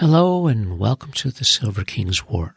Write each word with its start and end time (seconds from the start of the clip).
Hello 0.00 0.46
and 0.46 0.78
welcome 0.78 1.12
to 1.12 1.30
the 1.30 1.44
Silver 1.44 1.84
King's 1.84 2.26
War. 2.26 2.54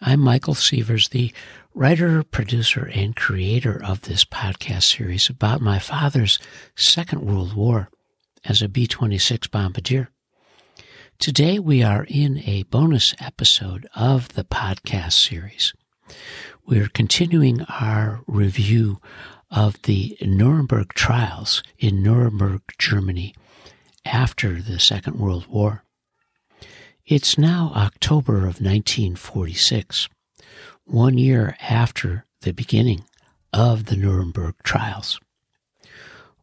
I'm 0.00 0.18
Michael 0.18 0.54
Sievers, 0.54 1.10
the 1.10 1.32
writer, 1.72 2.24
producer, 2.24 2.90
and 2.92 3.14
creator 3.14 3.80
of 3.80 4.00
this 4.00 4.24
podcast 4.24 4.96
series 4.96 5.28
about 5.28 5.60
my 5.60 5.78
father's 5.78 6.36
Second 6.74 7.22
World 7.24 7.54
War 7.54 7.90
as 8.44 8.60
a 8.60 8.68
B 8.68 8.88
26 8.88 9.46
bombardier. 9.46 10.10
Today 11.20 11.60
we 11.60 11.84
are 11.84 12.06
in 12.08 12.38
a 12.40 12.64
bonus 12.64 13.14
episode 13.20 13.86
of 13.94 14.30
the 14.30 14.42
podcast 14.42 15.12
series. 15.12 15.74
We're 16.66 16.88
continuing 16.88 17.62
our 17.68 18.24
review 18.26 18.98
of 19.48 19.80
the 19.82 20.18
Nuremberg 20.20 20.92
trials 20.94 21.62
in 21.78 22.02
Nuremberg, 22.02 22.62
Germany 22.78 23.32
after 24.04 24.60
the 24.60 24.80
Second 24.80 25.20
World 25.20 25.46
War. 25.46 25.84
It's 27.06 27.36
now 27.36 27.70
October 27.76 28.38
of 28.38 28.62
1946, 28.62 30.08
one 30.84 31.18
year 31.18 31.54
after 31.60 32.24
the 32.40 32.54
beginning 32.54 33.04
of 33.52 33.84
the 33.84 33.96
Nuremberg 33.96 34.54
trials. 34.62 35.20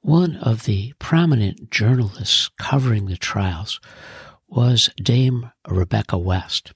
One 0.01 0.35
of 0.35 0.65
the 0.65 0.93
prominent 0.99 1.71
journalists 1.71 2.51
covering 2.59 3.07
the 3.07 3.17
trials 3.17 3.81
was 4.47 4.91
Dame 5.01 5.49
Rebecca 5.67 6.19
West. 6.19 6.73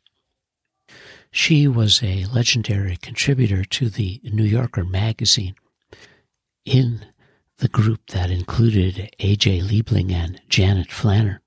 She 1.29 1.67
was 1.67 2.02
a 2.02 2.26
legendary 2.26 2.98
contributor 2.98 3.63
to 3.65 3.90
the 3.90 4.20
New 4.23 4.45
Yorker 4.45 4.84
magazine 4.84 5.54
in 6.65 7.05
the 7.57 7.67
group 7.67 8.07
that 8.07 8.31
included 8.31 9.12
A.J. 9.20 9.59
Liebling 9.59 10.12
and 10.12 10.41
Janet 10.49 10.88
Flanner. 10.88 11.41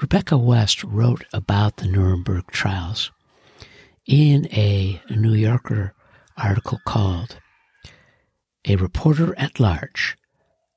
Rebecca 0.00 0.36
West 0.36 0.82
wrote 0.82 1.24
about 1.32 1.76
the 1.76 1.86
Nuremberg 1.86 2.48
trials 2.48 3.12
in 4.06 4.46
a 4.52 5.00
New 5.08 5.34
Yorker 5.34 5.94
article 6.36 6.80
called 6.84 7.38
A 8.64 8.76
Reporter 8.76 9.38
at 9.38 9.60
Large 9.60 10.16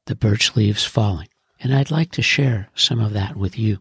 The 0.06 0.16
Birch 0.16 0.56
Leaves 0.56 0.86
Falling. 0.86 1.30
And 1.60 1.74
I'd 1.74 1.90
like 1.90 2.12
to 2.12 2.22
share 2.22 2.70
some 2.76 3.00
of 3.00 3.14
that 3.14 3.36
with 3.36 3.58
you. 3.58 3.80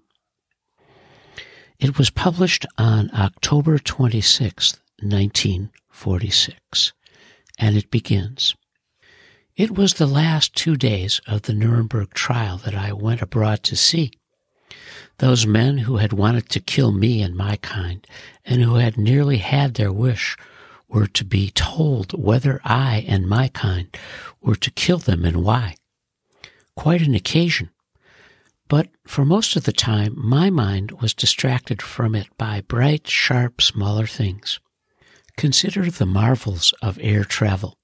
It 1.78 1.98
was 1.98 2.08
published 2.08 2.64
on 2.78 3.10
October 3.12 3.78
26, 3.78 4.80
1946, 5.02 6.92
and 7.58 7.76
it 7.76 7.90
begins. 7.90 8.56
It 9.54 9.72
was 9.76 9.94
the 9.94 10.06
last 10.06 10.54
two 10.54 10.76
days 10.76 11.20
of 11.26 11.42
the 11.42 11.52
Nuremberg 11.52 12.14
trial 12.14 12.56
that 12.64 12.74
I 12.74 12.94
went 12.94 13.20
abroad 13.20 13.62
to 13.64 13.76
see. 13.76 14.10
Those 15.18 15.46
men 15.46 15.78
who 15.78 15.96
had 15.96 16.12
wanted 16.12 16.48
to 16.50 16.60
kill 16.60 16.92
me 16.92 17.22
and 17.22 17.34
my 17.34 17.56
kind, 17.56 18.06
and 18.44 18.62
who 18.62 18.74
had 18.74 18.98
nearly 18.98 19.38
had 19.38 19.74
their 19.74 19.92
wish, 19.92 20.36
were 20.88 21.06
to 21.06 21.24
be 21.24 21.50
told 21.50 22.12
whether 22.12 22.60
I 22.64 23.04
and 23.08 23.26
my 23.26 23.48
kind 23.48 23.88
were 24.40 24.56
to 24.56 24.70
kill 24.70 24.98
them 24.98 25.24
and 25.24 25.42
why. 25.42 25.76
Quite 26.76 27.02
an 27.02 27.14
occasion. 27.14 27.70
But 28.68 28.90
for 29.06 29.24
most 29.24 29.56
of 29.56 29.64
the 29.64 29.72
time, 29.72 30.14
my 30.16 30.50
mind 30.50 31.00
was 31.00 31.14
distracted 31.14 31.80
from 31.80 32.14
it 32.14 32.28
by 32.36 32.60
bright, 32.60 33.08
sharp, 33.08 33.62
smaller 33.62 34.06
things. 34.06 34.60
Consider 35.36 35.90
the 35.90 36.06
marvels 36.06 36.74
of 36.82 36.98
air 37.00 37.24
travel. 37.24 37.78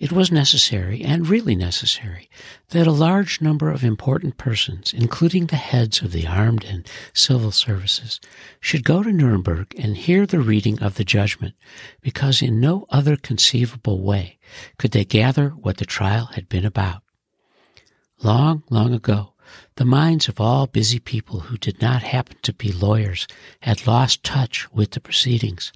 It 0.00 0.12
was 0.12 0.32
necessary, 0.32 1.02
and 1.02 1.28
really 1.28 1.54
necessary, 1.54 2.30
that 2.70 2.86
a 2.86 2.90
large 2.90 3.42
number 3.42 3.70
of 3.70 3.84
important 3.84 4.38
persons, 4.38 4.94
including 4.94 5.46
the 5.46 5.56
heads 5.56 6.00
of 6.00 6.12
the 6.12 6.26
armed 6.26 6.64
and 6.64 6.88
civil 7.12 7.52
services, 7.52 8.18
should 8.62 8.82
go 8.82 9.02
to 9.02 9.12
Nuremberg 9.12 9.74
and 9.76 9.98
hear 9.98 10.24
the 10.24 10.40
reading 10.40 10.82
of 10.82 10.94
the 10.94 11.04
judgment, 11.04 11.54
because 12.00 12.40
in 12.40 12.60
no 12.60 12.86
other 12.88 13.14
conceivable 13.14 14.00
way 14.00 14.38
could 14.78 14.92
they 14.92 15.04
gather 15.04 15.50
what 15.50 15.76
the 15.76 15.84
trial 15.84 16.30
had 16.32 16.48
been 16.48 16.64
about. 16.64 17.02
Long, 18.22 18.62
long 18.70 18.94
ago, 18.94 19.34
the 19.76 19.84
minds 19.84 20.28
of 20.28 20.40
all 20.40 20.66
busy 20.66 20.98
people 20.98 21.40
who 21.40 21.58
did 21.58 21.82
not 21.82 22.02
happen 22.02 22.38
to 22.40 22.54
be 22.54 22.72
lawyers 22.72 23.26
had 23.60 23.86
lost 23.86 24.24
touch 24.24 24.66
with 24.72 24.92
the 24.92 25.00
proceedings. 25.00 25.72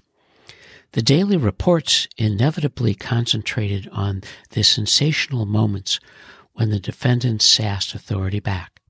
The 0.95 1.03
daily 1.03 1.37
reports 1.37 2.07
inevitably 2.17 2.95
concentrated 2.95 3.89
on 3.91 4.23
the 4.51 4.63
sensational 4.63 5.45
moments 5.45 5.99
when 6.53 6.71
the 6.71 6.79
defendants 6.79 7.45
sassed 7.45 7.97
authority 7.97 8.39
back. 8.39 8.81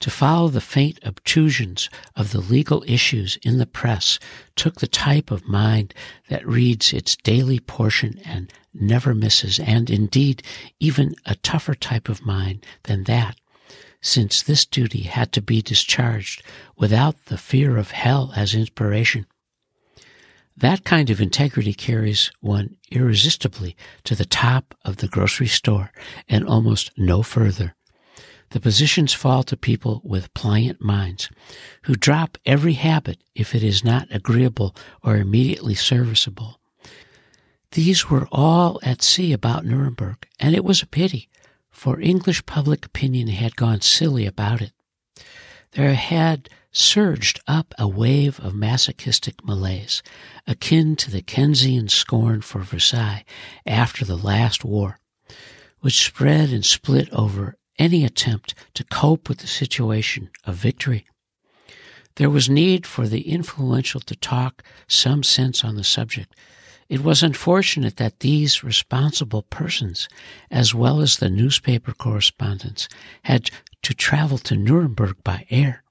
To 0.00 0.10
follow 0.10 0.48
the 0.48 0.60
faint 0.60 0.98
obtrusions 1.02 1.88
of 2.14 2.32
the 2.32 2.42
legal 2.42 2.84
issues 2.86 3.38
in 3.40 3.56
the 3.56 3.64
press 3.64 4.18
took 4.54 4.80
the 4.80 4.86
type 4.86 5.30
of 5.30 5.48
mind 5.48 5.94
that 6.28 6.46
reads 6.46 6.92
its 6.92 7.16
daily 7.16 7.58
portion 7.58 8.20
and 8.22 8.52
never 8.74 9.14
misses, 9.14 9.58
and 9.58 9.88
indeed 9.88 10.42
even 10.78 11.14
a 11.24 11.36
tougher 11.36 11.74
type 11.74 12.10
of 12.10 12.26
mind 12.26 12.66
than 12.82 13.04
that, 13.04 13.40
since 14.02 14.42
this 14.42 14.66
duty 14.66 15.04
had 15.04 15.32
to 15.32 15.40
be 15.40 15.62
discharged 15.62 16.42
without 16.76 17.16
the 17.24 17.38
fear 17.38 17.78
of 17.78 17.92
hell 17.92 18.30
as 18.36 18.54
inspiration. 18.54 19.24
That 20.56 20.84
kind 20.84 21.10
of 21.10 21.20
integrity 21.20 21.74
carries 21.74 22.30
one 22.40 22.76
irresistibly 22.90 23.76
to 24.04 24.14
the 24.14 24.24
top 24.24 24.74
of 24.84 24.98
the 24.98 25.08
grocery 25.08 25.48
store 25.48 25.90
and 26.28 26.46
almost 26.46 26.92
no 26.96 27.22
further. 27.22 27.74
The 28.50 28.60
positions 28.60 29.12
fall 29.12 29.42
to 29.44 29.56
people 29.56 30.00
with 30.04 30.32
pliant 30.32 30.80
minds, 30.80 31.28
who 31.82 31.96
drop 31.96 32.38
every 32.46 32.74
habit 32.74 33.18
if 33.34 33.52
it 33.52 33.64
is 33.64 33.84
not 33.84 34.06
agreeable 34.12 34.76
or 35.02 35.16
immediately 35.16 35.74
serviceable. 35.74 36.60
These 37.72 38.08
were 38.08 38.28
all 38.30 38.78
at 38.84 39.02
sea 39.02 39.32
about 39.32 39.64
Nuremberg, 39.64 40.28
and 40.38 40.54
it 40.54 40.64
was 40.64 40.82
a 40.82 40.86
pity, 40.86 41.28
for 41.68 42.00
English 42.00 42.46
public 42.46 42.86
opinion 42.86 43.26
had 43.26 43.56
gone 43.56 43.80
silly 43.80 44.24
about 44.24 44.62
it. 44.62 44.70
There 45.72 45.94
had 45.94 46.48
surged 46.74 47.40
up 47.46 47.72
a 47.78 47.86
wave 47.86 48.40
of 48.40 48.54
masochistic 48.54 49.44
malaise, 49.44 50.02
akin 50.46 50.96
to 50.96 51.10
the 51.10 51.22
Keynesian 51.22 51.88
scorn 51.88 52.40
for 52.40 52.60
Versailles 52.60 53.24
after 53.64 54.04
the 54.04 54.16
last 54.16 54.64
war, 54.64 54.98
which 55.80 56.04
spread 56.04 56.50
and 56.50 56.64
split 56.64 57.08
over 57.12 57.56
any 57.78 58.04
attempt 58.04 58.54
to 58.74 58.84
cope 58.84 59.28
with 59.28 59.38
the 59.38 59.46
situation 59.46 60.30
of 60.44 60.56
victory. 60.56 61.06
There 62.16 62.30
was 62.30 62.50
need 62.50 62.86
for 62.86 63.08
the 63.08 63.28
influential 63.28 64.00
to 64.00 64.16
talk 64.16 64.62
some 64.88 65.22
sense 65.22 65.64
on 65.64 65.76
the 65.76 65.84
subject. 65.84 66.34
It 66.88 67.02
was 67.02 67.22
unfortunate 67.22 67.96
that 67.96 68.20
these 68.20 68.62
responsible 68.62 69.42
persons, 69.42 70.08
as 70.50 70.74
well 70.74 71.00
as 71.00 71.16
the 71.16 71.30
newspaper 71.30 71.92
correspondents, 71.92 72.88
had 73.22 73.50
to 73.82 73.94
travel 73.94 74.38
to 74.38 74.56
Nuremberg 74.56 75.22
by 75.22 75.46
air. 75.50 75.83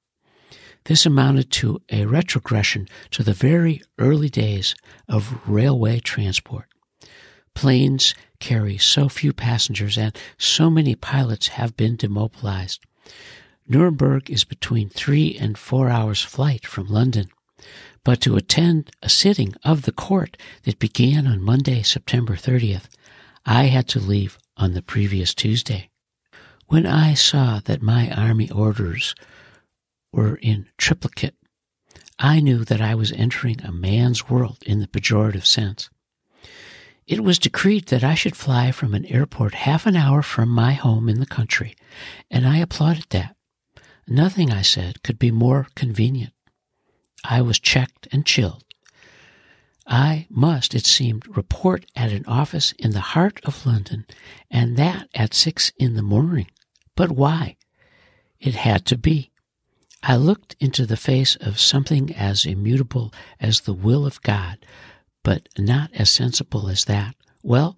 This 0.85 1.05
amounted 1.05 1.49
to 1.51 1.81
a 1.89 2.05
retrogression 2.05 2.89
to 3.11 3.23
the 3.23 3.33
very 3.33 3.81
early 3.97 4.29
days 4.29 4.75
of 5.07 5.39
railway 5.47 5.99
transport. 5.99 6.65
Planes 7.53 8.13
carry 8.39 8.77
so 8.77 9.07
few 9.07 9.31
passengers 9.31 9.97
and 9.97 10.17
so 10.37 10.69
many 10.69 10.95
pilots 10.95 11.49
have 11.49 11.77
been 11.77 11.95
demobilized. 11.95 12.83
Nuremberg 13.67 14.29
is 14.29 14.43
between 14.43 14.89
three 14.89 15.37
and 15.39 15.57
four 15.57 15.89
hours 15.89 16.21
flight 16.21 16.65
from 16.65 16.87
London. 16.87 17.29
But 18.03 18.19
to 18.21 18.35
attend 18.35 18.91
a 19.01 19.07
sitting 19.07 19.55
of 19.63 19.83
the 19.83 19.93
court 19.93 20.35
that 20.63 20.79
began 20.79 21.25
on 21.25 21.41
Monday, 21.41 21.81
September 21.83 22.35
30th, 22.35 22.87
I 23.45 23.65
had 23.65 23.87
to 23.89 23.99
leave 23.99 24.37
on 24.57 24.73
the 24.73 24.81
previous 24.81 25.33
Tuesday. 25.33 25.89
When 26.67 26.85
I 26.85 27.13
saw 27.13 27.61
that 27.63 27.81
my 27.81 28.11
army 28.11 28.49
orders 28.51 29.15
were 30.13 30.37
in 30.37 30.67
triplicate, 30.77 31.35
I 32.17 32.39
knew 32.39 32.63
that 32.63 32.79
I 32.79 32.95
was 32.95 33.11
entering 33.11 33.59
a 33.61 33.71
man's 33.73 34.29
world 34.29 34.59
in 34.65 34.79
the 34.79 34.87
pejorative 34.87 35.45
sense. 35.45 35.89
It 37.05 37.21
was 37.21 37.37
decreed 37.37 37.87
that 37.87 38.03
I 38.03 38.15
should 38.15 38.37
fly 38.37 38.71
from 38.71 38.93
an 38.93 39.05
airport 39.07 39.55
half 39.55 39.85
an 39.85 39.97
hour 39.97 40.21
from 40.21 40.47
my 40.47 40.71
home 40.71 41.09
in 41.09 41.19
the 41.19 41.25
country, 41.25 41.75
and 42.31 42.47
I 42.47 42.59
applauded 42.59 43.07
that. 43.09 43.35
Nothing, 44.07 44.51
I 44.51 44.61
said, 44.61 45.03
could 45.03 45.19
be 45.19 45.31
more 45.31 45.67
convenient. 45.75 46.33
I 47.25 47.41
was 47.41 47.59
checked 47.59 48.07
and 48.11 48.25
chilled. 48.25 48.63
I 49.85 50.27
must, 50.29 50.73
it 50.73 50.85
seemed, 50.85 51.35
report 51.35 51.85
at 51.93 52.13
an 52.13 52.25
office 52.25 52.71
in 52.73 52.91
the 52.91 53.01
heart 53.01 53.41
of 53.43 53.65
London, 53.65 54.05
and 54.49 54.77
that 54.77 55.09
at 55.13 55.33
six 55.33 55.73
in 55.77 55.95
the 55.95 56.01
morning. 56.01 56.47
But 56.95 57.11
why? 57.11 57.57
It 58.39 58.55
had 58.55 58.85
to 58.85 58.97
be. 58.97 59.32
I 60.03 60.15
looked 60.17 60.55
into 60.59 60.85
the 60.85 60.97
face 60.97 61.35
of 61.37 61.59
something 61.59 62.13
as 62.15 62.45
immutable 62.45 63.13
as 63.39 63.61
the 63.61 63.73
will 63.73 64.05
of 64.05 64.21
God, 64.21 64.57
but 65.23 65.47
not 65.57 65.91
as 65.93 66.09
sensible 66.09 66.67
as 66.67 66.85
that. 66.85 67.15
Well, 67.41 67.77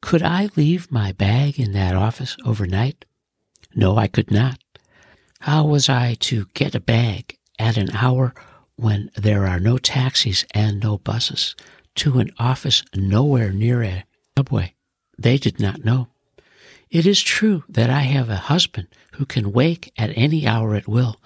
could 0.00 0.22
I 0.22 0.48
leave 0.56 0.90
my 0.90 1.12
bag 1.12 1.60
in 1.60 1.72
that 1.72 1.94
office 1.94 2.36
overnight? 2.44 3.04
No, 3.74 3.96
I 3.96 4.08
could 4.08 4.30
not. 4.30 4.58
How 5.40 5.64
was 5.64 5.88
I 5.88 6.14
to 6.20 6.46
get 6.54 6.74
a 6.74 6.80
bag 6.80 7.38
at 7.58 7.76
an 7.76 7.90
hour 7.94 8.34
when 8.76 9.10
there 9.16 9.46
are 9.46 9.60
no 9.60 9.78
taxis 9.78 10.44
and 10.52 10.80
no 10.80 10.98
buses 10.98 11.54
to 11.96 12.18
an 12.18 12.30
office 12.38 12.82
nowhere 12.94 13.52
near 13.52 13.82
a 13.82 14.04
subway. 14.36 14.74
They 15.18 15.38
did 15.38 15.58
not 15.58 15.84
know. 15.84 16.08
It 16.90 17.06
is 17.06 17.20
true 17.22 17.64
that 17.68 17.90
I 17.90 18.00
have 18.00 18.28
a 18.28 18.36
husband 18.36 18.88
who 19.12 19.24
can 19.24 19.52
wake 19.52 19.92
at 19.96 20.10
any 20.14 20.46
hour 20.46 20.74
at 20.74 20.86
will, 20.86 21.16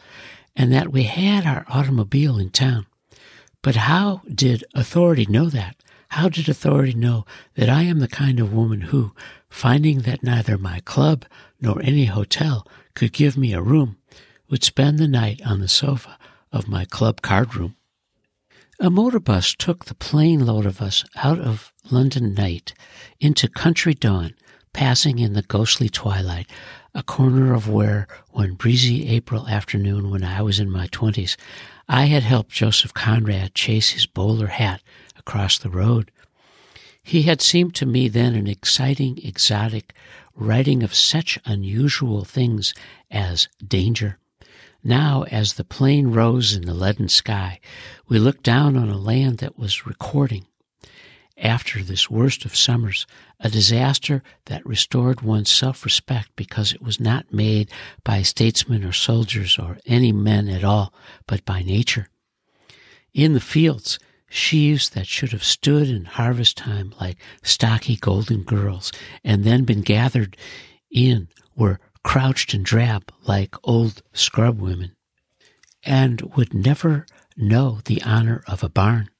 and 0.56 0.72
that 0.72 0.92
we 0.92 1.04
had 1.04 1.46
our 1.46 1.64
automobile 1.68 2.38
in 2.38 2.50
town. 2.50 2.86
But 3.62 3.76
how 3.76 4.22
did 4.32 4.64
authority 4.74 5.26
know 5.26 5.48
that? 5.50 5.76
How 6.08 6.28
did 6.28 6.48
authority 6.48 6.94
know 6.94 7.24
that 7.54 7.68
I 7.68 7.82
am 7.82 8.00
the 8.00 8.08
kind 8.08 8.40
of 8.40 8.52
woman 8.52 8.80
who, 8.82 9.12
finding 9.48 10.00
that 10.00 10.24
neither 10.24 10.58
my 10.58 10.80
club 10.80 11.24
nor 11.60 11.80
any 11.82 12.06
hotel 12.06 12.66
could 12.94 13.12
give 13.12 13.36
me 13.36 13.52
a 13.52 13.62
room, 13.62 13.96
would 14.48 14.64
spend 14.64 14.98
the 14.98 15.06
night 15.06 15.40
on 15.44 15.60
the 15.60 15.68
sofa 15.68 16.18
of 16.50 16.68
my 16.68 16.84
club 16.84 17.22
card 17.22 17.54
room? 17.54 17.76
A 18.80 18.90
motor 18.90 19.20
bus 19.20 19.54
took 19.54 19.84
the 19.84 19.94
plane 19.94 20.44
load 20.46 20.66
of 20.66 20.80
us 20.80 21.04
out 21.16 21.38
of 21.38 21.72
London 21.90 22.34
night 22.34 22.72
into 23.20 23.46
country 23.46 23.94
dawn, 23.94 24.34
passing 24.72 25.18
in 25.18 25.34
the 25.34 25.42
ghostly 25.42 25.88
twilight, 25.88 26.48
a 26.94 27.02
corner 27.02 27.54
of 27.54 27.68
where, 27.68 28.08
one 28.30 28.54
breezy 28.54 29.08
April 29.08 29.48
afternoon 29.48 30.10
when 30.10 30.24
I 30.24 30.42
was 30.42 30.58
in 30.58 30.70
my 30.70 30.86
twenties, 30.88 31.36
I 31.88 32.06
had 32.06 32.22
helped 32.22 32.50
Joseph 32.50 32.94
Conrad 32.94 33.54
chase 33.54 33.90
his 33.90 34.06
bowler 34.06 34.48
hat 34.48 34.82
across 35.16 35.58
the 35.58 35.70
road. 35.70 36.10
He 37.02 37.22
had 37.22 37.40
seemed 37.40 37.74
to 37.76 37.86
me 37.86 38.08
then 38.08 38.34
an 38.34 38.46
exciting, 38.46 39.18
exotic, 39.22 39.94
writing 40.34 40.82
of 40.82 40.94
such 40.94 41.38
unusual 41.44 42.24
things 42.24 42.74
as 43.10 43.48
danger. 43.66 44.18
Now, 44.82 45.24
as 45.30 45.54
the 45.54 45.64
plane 45.64 46.08
rose 46.08 46.54
in 46.54 46.62
the 46.62 46.74
leaden 46.74 47.08
sky, 47.08 47.60
we 48.08 48.18
looked 48.18 48.42
down 48.42 48.76
on 48.76 48.88
a 48.88 48.96
land 48.96 49.38
that 49.38 49.58
was 49.58 49.86
recording, 49.86 50.46
after 51.40 51.82
this 51.82 52.10
worst 52.10 52.44
of 52.44 52.54
summers, 52.54 53.06
a 53.40 53.48
disaster 53.48 54.22
that 54.46 54.64
restored 54.66 55.22
one's 55.22 55.50
self 55.50 55.84
respect 55.84 56.30
because 56.36 56.72
it 56.72 56.82
was 56.82 57.00
not 57.00 57.32
made 57.32 57.70
by 58.04 58.22
statesmen 58.22 58.84
or 58.84 58.92
soldiers 58.92 59.58
or 59.58 59.78
any 59.86 60.12
men 60.12 60.48
at 60.48 60.64
all, 60.64 60.92
but 61.26 61.44
by 61.44 61.62
nature. 61.62 62.08
In 63.14 63.34
the 63.34 63.40
fields, 63.40 63.98
sheaves 64.28 64.90
that 64.90 65.06
should 65.06 65.32
have 65.32 65.42
stood 65.42 65.88
in 65.88 66.04
harvest 66.04 66.56
time 66.56 66.94
like 67.00 67.16
stocky 67.42 67.96
golden 67.96 68.42
girls 68.44 68.92
and 69.24 69.42
then 69.42 69.64
been 69.64 69.80
gathered 69.80 70.36
in 70.90 71.28
were 71.56 71.80
crouched 72.04 72.54
and 72.54 72.64
drab 72.64 73.12
like 73.26 73.54
old 73.64 74.02
scrub 74.12 74.60
women 74.60 74.94
and 75.82 76.20
would 76.36 76.54
never 76.54 77.06
know 77.36 77.80
the 77.84 78.02
honor 78.02 78.42
of 78.46 78.62
a 78.62 78.68
barn. 78.68 79.10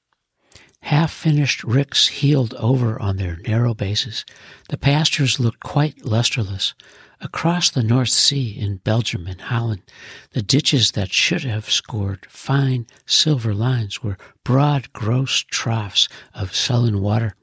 Half 0.83 1.11
finished 1.11 1.63
ricks 1.63 2.07
heeled 2.07 2.53
over 2.55 3.01
on 3.01 3.17
their 3.17 3.37
narrow 3.47 3.73
bases. 3.73 4.25
The 4.69 4.77
pastures 4.77 5.39
looked 5.39 5.59
quite 5.59 6.03
lusterless. 6.05 6.73
Across 7.21 7.71
the 7.71 7.83
North 7.83 8.09
Sea 8.09 8.49
in 8.49 8.77
Belgium 8.77 9.27
and 9.27 9.39
Holland, 9.39 9.83
the 10.31 10.41
ditches 10.41 10.91
that 10.93 11.13
should 11.13 11.43
have 11.43 11.69
scored 11.69 12.25
fine 12.27 12.87
silver 13.05 13.53
lines 13.53 14.01
were 14.01 14.17
broad, 14.43 14.91
gross 14.91 15.45
troughs 15.47 16.09
of 16.33 16.55
sullen 16.55 16.99
water. 16.99 17.35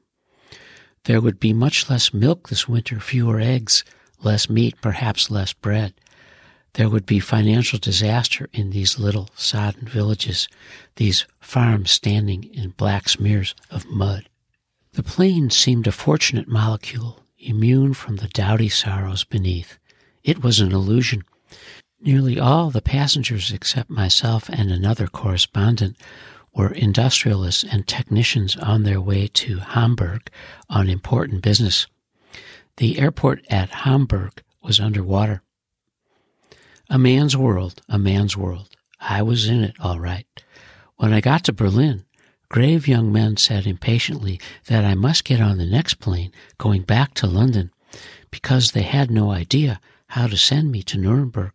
There 1.05 1.21
would 1.21 1.39
be 1.39 1.53
much 1.53 1.89
less 1.89 2.13
milk 2.13 2.49
this 2.49 2.67
winter, 2.67 2.99
fewer 2.99 3.39
eggs, 3.39 3.85
less 4.21 4.49
meat, 4.49 4.75
perhaps 4.81 5.31
less 5.31 5.53
bread. 5.53 5.93
There 6.79 6.87
would 6.87 7.05
be 7.05 7.19
financial 7.19 7.77
disaster 7.77 8.47
in 8.53 8.69
these 8.69 8.97
little 8.97 9.27
sodden 9.35 9.85
villages, 9.85 10.47
these 10.95 11.25
farms 11.41 11.91
standing 11.91 12.45
in 12.53 12.69
black 12.69 13.09
smears 13.09 13.53
of 13.69 13.85
mud. 13.87 14.29
The 14.93 15.03
plane 15.03 15.49
seemed 15.49 15.87
a 15.87 15.91
fortunate 15.91 16.47
molecule 16.47 17.19
immune 17.37 17.95
from 17.95 18.15
the 18.15 18.29
dowdy 18.29 18.69
sorrows 18.69 19.25
beneath. 19.25 19.77
It 20.23 20.41
was 20.41 20.61
an 20.61 20.71
illusion. 20.71 21.25
Nearly 21.99 22.39
all 22.39 22.71
the 22.71 22.81
passengers 22.81 23.51
except 23.51 23.89
myself 23.89 24.47
and 24.47 24.71
another 24.71 25.07
correspondent 25.07 25.97
were 26.53 26.71
industrialists 26.71 27.65
and 27.65 27.87
technicians 27.87 28.55
on 28.55 28.83
their 28.83 29.01
way 29.01 29.27
to 29.27 29.57
Hamburg 29.57 30.31
on 30.69 30.87
important 30.87 31.41
business. 31.41 31.87
The 32.77 32.99
airport 32.99 33.45
at 33.49 33.69
Hamburg 33.69 34.41
was 34.61 34.79
underwater. 34.79 35.43
A 36.89 36.97
man's 36.97 37.37
world, 37.37 37.81
a 37.87 37.99
man's 37.99 38.35
world. 38.35 38.69
I 38.99 39.21
was 39.21 39.47
in 39.47 39.63
it 39.63 39.75
all 39.79 39.99
right. 39.99 40.25
When 40.97 41.13
I 41.13 41.21
got 41.21 41.43
to 41.43 41.53
Berlin, 41.53 42.05
Grave 42.49 42.87
young 42.87 43.11
men 43.11 43.37
said 43.37 43.67
impatiently 43.67 44.41
that 44.65 44.83
I 44.83 44.95
must 44.95 45.23
get 45.23 45.39
on 45.39 45.59
the 45.59 45.67
next 45.67 45.99
plane 45.99 46.31
going 46.57 46.81
back 46.81 47.13
to 47.15 47.27
London 47.27 47.71
because 48.31 48.71
they 48.71 48.81
had 48.81 49.11
no 49.11 49.29
idea 49.29 49.79
how 50.07 50.25
to 50.25 50.35
send 50.35 50.71
me 50.71 50.81
to 50.83 50.97
Nuremberg. 50.97 51.51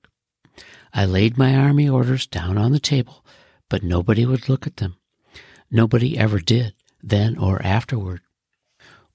I 0.93 1.05
laid 1.05 1.37
my 1.37 1.57
army 1.57 1.89
orders 1.89 2.29
down 2.29 2.57
on 2.57 2.71
the 2.71 2.79
table, 2.79 3.25
but 3.69 3.83
nobody 3.83 4.25
would 4.25 4.49
look 4.49 4.69
at 4.69 4.77
them. 4.77 4.97
Nobody 5.69 6.17
ever 6.17 6.39
did, 6.39 6.75
then 7.03 7.37
or 7.37 7.61
afterward. 7.67 8.21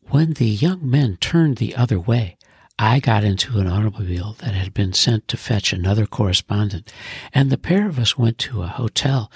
When 0.09 0.33
the 0.33 0.49
young 0.49 0.81
men 0.89 1.15
turned 1.15 1.57
the 1.57 1.77
other 1.77 1.99
way, 1.99 2.35
I 2.81 3.01
got 3.01 3.25
into 3.25 3.59
an 3.59 3.67
automobile 3.67 4.37
that 4.39 4.53
had 4.53 4.73
been 4.73 4.93
sent 4.93 5.27
to 5.27 5.37
fetch 5.37 5.73
another 5.73 6.05
correspondent, 6.05 6.93
and 7.33 7.49
the 7.49 7.57
pair 7.57 7.89
of 7.89 7.99
us 7.99 8.17
went 8.17 8.37
to 8.37 8.63
a 8.63 8.67
hotel 8.67 9.29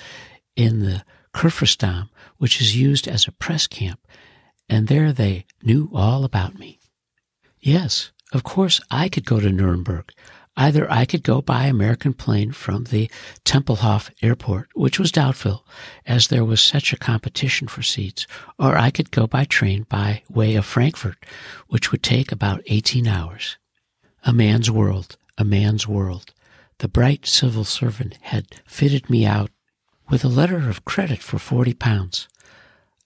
in 0.56 0.80
the 0.80 1.04
Kurfürstendamm 1.36 2.08
which 2.38 2.62
is 2.62 2.78
used 2.78 3.06
as 3.06 3.28
a 3.28 3.34
press 3.34 3.68
camp, 3.68 4.00
and 4.70 4.88
there 4.88 5.12
they 5.12 5.46
knew 5.62 5.90
all 5.94 6.24
about 6.24 6.58
me. 6.58 6.80
Yes, 7.60 8.14
of 8.32 8.44
course 8.44 8.80
I 8.90 9.10
could 9.10 9.26
go 9.26 9.42
to 9.42 9.50
Nuremberg. 9.50 10.14
Either 10.56 10.90
I 10.92 11.06
could 11.06 11.24
go 11.24 11.42
by 11.42 11.66
American 11.66 12.14
plane 12.14 12.52
from 12.52 12.86
the 12.86 13.10
Tempelhof 13.44 14.12
airport, 14.22 14.70
which 14.76 15.00
was 15.00 15.12
doubtful, 15.12 15.66
as 16.06 16.28
there 16.28 16.46
was 16.46 16.62
such 16.62 16.94
a 16.94 16.98
competition 16.98 17.68
for 17.68 17.82
seats, 17.82 18.28
or 18.60 18.78
I 18.78 18.92
could 18.92 19.10
go 19.10 19.26
by 19.26 19.46
train 19.46 19.86
by 19.90 20.22
way 20.30 20.56
of 20.56 20.66
Frankfurt, 20.66 21.26
which 21.68 21.92
would 21.92 22.04
take 22.04 22.32
about 22.32 22.62
18 22.68 23.08
hours. 23.08 23.58
A 24.26 24.32
man's 24.34 24.70
world, 24.70 25.18
a 25.38 25.44
man's 25.44 25.88
world. 25.88 26.34
The 26.78 26.88
bright 26.88 27.26
civil 27.26 27.64
servant 27.64 28.18
had 28.22 28.46
fitted 28.68 29.10
me 29.10 29.26
out 29.26 29.50
with 30.10 30.24
a 30.24 30.30
letter 30.30 30.70
of 30.70 30.86
credit 30.86 31.24
for 31.24 31.40
40 31.40 31.74
pounds. 31.74 32.28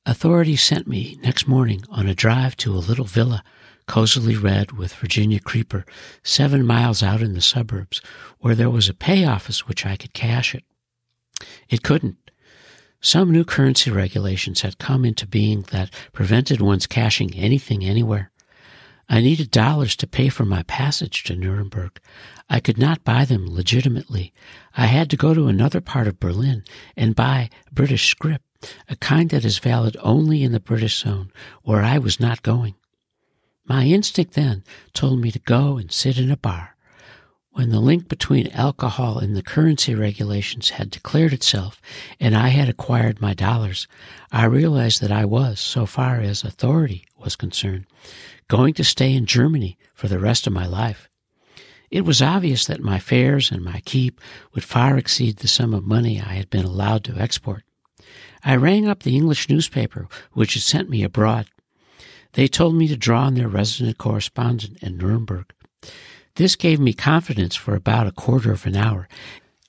Authorities 0.06 0.62
sent 0.62 0.88
me 0.88 1.18
next 1.22 1.48
morning 1.48 1.84
on 1.90 2.08
a 2.08 2.16
drive 2.16 2.58
to 2.58 2.74
a 2.74 2.80
little 2.80 3.06
villa, 3.06 3.44
cozily 3.88 4.36
red 4.36 4.74
with 4.74 4.94
Virginia 4.94 5.40
creeper, 5.40 5.86
seven 6.24 6.66
miles 6.66 7.02
out 7.02 7.22
in 7.22 7.34
the 7.34 7.42
suburbs, 7.42 8.02
where 8.40 8.56
there 8.56 8.70
was 8.70 8.88
a 8.88 8.94
pay 8.94 9.26
office 9.26 9.68
which 9.68 9.86
I 9.86 9.96
could 9.96 10.14
cash 10.14 10.54
it. 10.54 10.64
It 11.70 11.84
couldn't. 11.84 12.32
Some 13.00 13.32
new 13.32 13.44
currency 13.44 13.92
regulations 13.92 14.62
had 14.62 14.78
come 14.80 15.06
into 15.06 15.28
being 15.28 15.62
that 15.72 15.94
prevented 16.14 16.62
one's 16.62 16.88
cashing 16.88 17.34
anything 17.36 17.84
anywhere. 17.84 18.32
I 19.10 19.22
needed 19.22 19.52
dollars 19.52 19.96
to 19.98 20.08
pay 20.08 20.30
for 20.30 20.44
my 20.44 20.64
passage 20.64 21.24
to 21.24 21.36
Nuremberg. 21.36 22.00
I 22.50 22.60
could 22.60 22.78
not 22.78 23.06
buy 23.06 23.24
them 23.24 23.48
legitimately. 23.50 24.34
I 24.76 24.88
had 24.88 25.10
to 25.12 25.18
go 25.18 25.34
to 25.34 25.48
another 25.48 25.80
part 25.80 26.08
of 26.08 26.20
Berlin 26.20 26.64
and 26.98 27.16
buy 27.16 27.50
British 27.72 28.10
scrip 28.10 28.42
a 28.90 28.96
kind 28.96 29.30
that 29.30 29.46
is 29.46 29.60
valid 29.60 29.96
only 30.02 30.44
in 30.44 30.52
the 30.52 30.60
British 30.60 30.98
zone, 30.98 31.32
where 31.64 31.84
I 31.84 31.98
was 31.98 32.20
not 32.20 32.44
going. 32.44 32.76
My 33.68 33.86
instinct 33.86 34.34
then 34.34 34.64
told 34.94 35.20
me 35.20 35.30
to 35.32 35.40
go 35.40 35.78
and 35.78 35.92
sit 35.92 36.18
in 36.18 36.32
a 36.32 36.38
bar. 36.38 36.78
When 37.52 37.70
the 37.70 37.80
link 37.80 38.08
between 38.08 38.52
alcohol 38.52 39.18
and 39.18 39.36
the 39.36 39.42
currency 39.42 39.94
regulations 39.94 40.70
had 40.70 40.90
declared 40.90 41.34
itself 41.34 41.82
and 42.20 42.36
I 42.36 42.50
had 42.50 42.70
acquired 42.70 43.20
my 43.20 43.34
dollars, 43.34 43.88
I 44.32 44.46
realized 44.46 45.02
that 45.02 45.12
I 45.12 45.26
was, 45.26 45.60
so 45.60 45.86
far 45.86 46.22
as 46.22 46.44
authority 46.44 47.06
was 47.18 47.36
concerned, 47.36 47.88
going 48.48 48.74
to 48.76 48.84
stay 48.84 49.14
in 49.14 49.26
Germany 49.26 49.78
for 49.94 50.08
the 50.08 50.20
rest 50.20 50.48
of 50.48 50.54
my 50.54 50.66
life. 50.66 51.10
It 51.90 52.06
was 52.06 52.22
obvious 52.22 52.66
that 52.66 52.82
my 52.82 53.00
fares 53.00 53.52
and 53.52 53.66
my 53.66 53.82
keep 53.86 54.22
would 54.54 54.64
far 54.64 54.98
exceed 54.98 55.38
the 55.38 55.48
sum 55.48 55.74
of 55.74 55.84
money 55.84 56.22
I 56.22 56.36
had 56.36 56.50
been 56.50 56.66
allowed 56.66 57.04
to 57.06 57.18
export. 57.18 57.64
I 58.44 58.56
rang 58.56 58.88
up 58.88 59.04
the 59.04 59.16
English 59.16 59.50
newspaper 59.50 60.08
which 60.32 60.54
had 60.54 60.64
sent 60.64 60.90
me 60.90 61.04
abroad. 61.04 61.48
They 62.34 62.48
told 62.48 62.76
me 62.76 62.88
to 62.88 62.98
draw 62.98 63.24
on 63.24 63.36
their 63.36 63.48
resident 63.48 63.98
correspondent 63.98 64.78
in 64.82 64.98
Nuremberg. 64.98 65.54
This 66.36 66.56
gave 66.56 66.80
me 66.80 66.94
confidence 66.94 67.56
for 67.56 67.76
about 67.76 68.08
a 68.08 68.12
quarter 68.12 68.52
of 68.52 68.66
an 68.66 68.76
hour, 68.76 69.08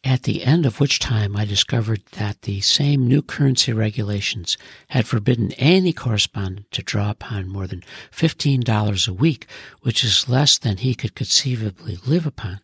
at 0.04 0.24
the 0.24 0.44
end 0.44 0.66
of 0.66 0.80
which 0.80 0.98
time 0.98 1.36
I 1.36 1.44
discovered 1.44 2.02
that 2.12 2.42
the 2.42 2.60
same 2.60 3.08
new 3.08 3.22
currency 3.22 3.72
regulations 3.72 4.56
had 4.88 5.06
forbidden 5.06 5.52
any 5.52 5.92
correspondent 5.92 6.70
to 6.72 6.82
draw 6.82 7.10
upon 7.10 7.48
more 7.48 7.66
than 7.66 7.82
$15 8.12 9.08
a 9.08 9.12
week, 9.12 9.46
which 9.80 10.04
is 10.04 10.28
less 10.28 10.58
than 10.58 10.78
he 10.78 10.94
could 10.94 11.14
conceivably 11.14 11.98
live 12.06 12.26
upon. 12.26 12.60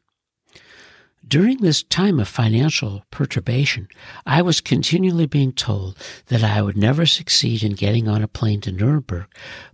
During 1.26 1.58
this 1.58 1.82
time 1.82 2.20
of 2.20 2.28
financial 2.28 3.02
perturbation, 3.10 3.88
I 4.26 4.42
was 4.42 4.60
continually 4.60 5.26
being 5.26 5.52
told 5.52 5.96
that 6.26 6.44
I 6.44 6.60
would 6.60 6.76
never 6.76 7.06
succeed 7.06 7.62
in 7.62 7.72
getting 7.72 8.08
on 8.08 8.22
a 8.22 8.28
plane 8.28 8.60
to 8.62 8.72
Nuremberg, 8.72 9.26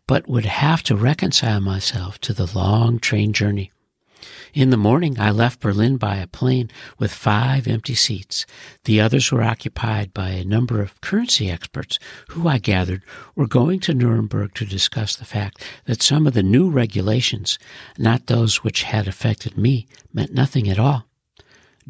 but 0.06 0.28
would 0.28 0.44
have 0.44 0.82
to 0.84 0.96
reconcile 0.96 1.60
myself 1.60 2.20
to 2.20 2.32
the 2.32 2.46
long 2.46 3.00
train 3.00 3.32
journey. 3.32 3.72
In 4.54 4.70
the 4.70 4.76
morning, 4.76 5.18
I 5.18 5.30
left 5.30 5.60
Berlin 5.60 5.96
by 5.96 6.16
a 6.16 6.28
plane 6.28 6.70
with 6.98 7.12
five 7.12 7.66
empty 7.66 7.94
seats. 7.94 8.46
The 8.84 9.00
others 9.00 9.32
were 9.32 9.42
occupied 9.42 10.14
by 10.14 10.30
a 10.30 10.44
number 10.44 10.80
of 10.80 11.00
currency 11.00 11.50
experts 11.50 11.98
who, 12.28 12.46
I 12.46 12.58
gathered, 12.58 13.02
were 13.34 13.48
going 13.48 13.80
to 13.80 13.94
Nuremberg 13.94 14.54
to 14.54 14.64
discuss 14.64 15.16
the 15.16 15.24
fact 15.24 15.64
that 15.86 16.02
some 16.02 16.26
of 16.26 16.34
the 16.34 16.42
new 16.42 16.70
regulations, 16.70 17.58
not 17.98 18.26
those 18.26 18.62
which 18.62 18.84
had 18.84 19.08
affected 19.08 19.58
me, 19.58 19.86
meant 20.12 20.32
nothing 20.32 20.68
at 20.68 20.78
all. 20.78 21.09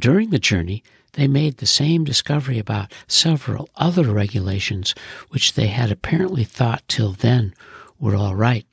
During 0.01 0.31
the 0.31 0.39
journey, 0.39 0.83
they 1.13 1.29
made 1.29 1.59
the 1.59 1.67
same 1.67 2.05
discovery 2.05 2.59
about 2.59 2.91
several 3.07 3.69
other 3.77 4.05
regulations 4.05 4.95
which 5.29 5.53
they 5.53 5.67
had 5.67 5.93
apparently 5.93 6.43
thought 6.43 6.83
till 6.89 7.13
then 7.13 7.55
were 7.99 8.17
all 8.17 8.35
right. 8.35 8.67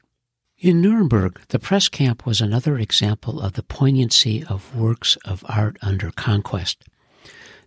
In 0.58 0.80
Nuremberg, 0.80 1.42
the 1.50 1.60
press 1.60 1.90
camp 1.90 2.26
was 2.26 2.40
another 2.40 2.78
example 2.78 3.42
of 3.42 3.54
the 3.54 3.64
poignancy 3.64 4.46
of 4.46 4.74
works 4.74 5.18
of 5.26 5.44
art 5.50 5.76
under 5.82 6.12
conquest. 6.12 6.86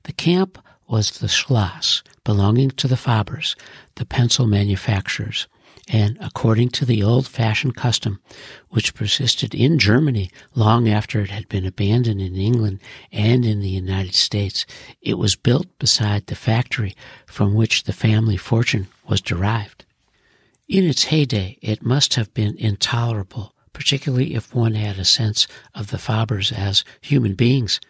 The 0.05 0.15
camp 0.15 0.59
was 0.89 1.19
the 1.19 1.29
Schloss, 1.29 2.03
belonging 2.25 2.71
to 2.71 2.89
the 2.89 2.97
Fabers, 2.97 3.57
the 3.97 4.07
pencil 4.07 4.47
manufacturers, 4.47 5.49
and 5.93 6.17
according 6.21 6.69
to 6.69 6.85
the 6.85 7.03
old 7.03 7.27
fashioned 7.27 7.75
custom, 7.75 8.21
which 8.69 8.95
persisted 8.95 9.55
in 9.55 9.79
Germany 9.79 10.31
long 10.55 10.89
after 10.89 11.21
it 11.21 11.31
had 11.31 11.49
been 11.49 11.67
abandoned 11.67 12.21
in 12.21 12.37
England 12.37 12.79
and 13.11 13.45
in 13.45 13.61
the 13.61 13.69
United 13.69 14.15
States, 14.15 14.65
it 15.03 15.19
was 15.19 15.35
built 15.35 15.67
beside 15.79 16.27
the 16.27 16.37
factory 16.37 16.95
from 17.27 17.55
which 17.55 17.85
the 17.85 17.93
family 17.93 18.37
fortune 18.37 18.87
was 19.09 19.21
derived. 19.21 19.85
In 20.69 20.85
its 20.85 21.05
heyday, 21.07 21.59
it 21.61 21.83
must 21.83 22.15
have 22.15 22.33
been 22.35 22.57
intolerable, 22.57 23.53
particularly 23.73 24.35
if 24.37 24.55
one 24.55 24.75
had 24.75 24.99
a 24.99 25.05
sense 25.05 25.49
of 25.75 25.91
the 25.91 25.99
Fabers 25.99 26.53
as 26.53 26.85
human 27.01 27.35
beings 27.35 27.81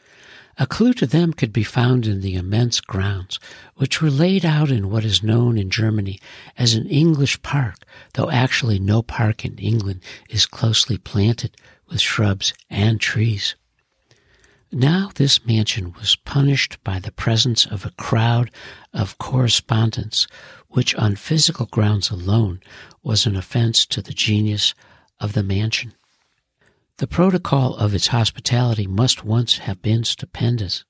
a 0.61 0.67
clue 0.67 0.93
to 0.93 1.07
them 1.07 1.33
could 1.33 1.55
be 1.55 1.65
found 1.65 2.07
in 2.07 2.21
the 2.21 2.35
immense 2.35 2.83
grounds, 2.83 3.41
which 3.77 4.03
were 4.03 4.11
laid 4.11 4.45
out 4.45 4.71
in 4.71 4.91
what 4.91 5.07
is 5.07 5.23
known 5.23 5.57
in 5.57 5.71
Germany 5.71 6.21
as 6.59 6.75
an 6.75 6.87
English 6.87 7.41
park, 7.41 7.77
though 8.13 8.31
actually 8.31 8.79
no 8.79 9.01
park 9.01 9.43
in 9.43 9.57
England 9.57 10.03
is 10.29 10.45
closely 10.45 10.99
planted 10.99 11.57
with 11.89 12.03
shrubs 12.03 12.53
and 12.69 13.01
trees. 13.01 13.57
Now 14.71 15.11
this 15.15 15.47
mansion 15.47 15.95
was 15.95 16.15
punished 16.15 16.77
by 16.85 16.99
the 16.99 17.11
presence 17.11 17.65
of 17.65 17.87
a 17.87 17.93
crowd 17.93 18.51
of 18.93 19.17
correspondents, 19.17 20.27
which 20.69 20.95
on 20.95 21.17
physical 21.17 21.67
grounds 21.67 22.11
alone 22.11 22.61
was 23.03 23.25
an 23.25 23.35
offense 23.35 23.87
to 23.87 24.03
the 24.03 24.13
genius 24.13 24.75
of 25.19 25.33
the 25.33 25.43
mansion. 25.43 25.95
The 27.01 27.07
protocol 27.07 27.77
of 27.77 27.95
its 27.95 28.09
hospitality 28.09 28.87
must 28.87 29.25
once 29.25 29.57
have 29.57 29.81
been 29.81 30.05
stupendous. 30.05 30.85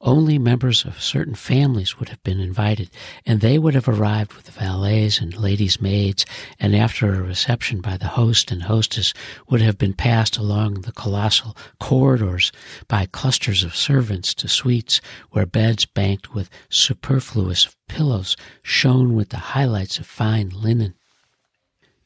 Only 0.00 0.38
members 0.38 0.86
of 0.86 1.02
certain 1.02 1.34
families 1.34 1.98
would 1.98 2.08
have 2.08 2.22
been 2.22 2.40
invited, 2.40 2.88
and 3.26 3.42
they 3.42 3.58
would 3.58 3.74
have 3.74 3.90
arrived 3.90 4.32
with 4.32 4.48
valets 4.48 5.20
and 5.20 5.36
ladies' 5.36 5.82
maids, 5.82 6.24
and 6.58 6.74
after 6.74 7.12
a 7.12 7.22
reception 7.22 7.82
by 7.82 7.98
the 7.98 8.08
host 8.08 8.50
and 8.50 8.62
hostess 8.62 9.12
would 9.50 9.60
have 9.60 9.76
been 9.76 9.92
passed 9.92 10.38
along 10.38 10.80
the 10.80 10.92
colossal 10.92 11.54
corridors 11.78 12.50
by 12.88 13.04
clusters 13.04 13.62
of 13.62 13.76
servants 13.76 14.32
to 14.32 14.48
suites 14.48 15.02
where 15.32 15.44
beds 15.44 15.84
banked 15.84 16.32
with 16.32 16.48
superfluous 16.70 17.68
pillows 17.86 18.34
shone 18.62 19.14
with 19.14 19.28
the 19.28 19.52
highlights 19.52 19.98
of 19.98 20.06
fine 20.06 20.48
linen. 20.48 20.94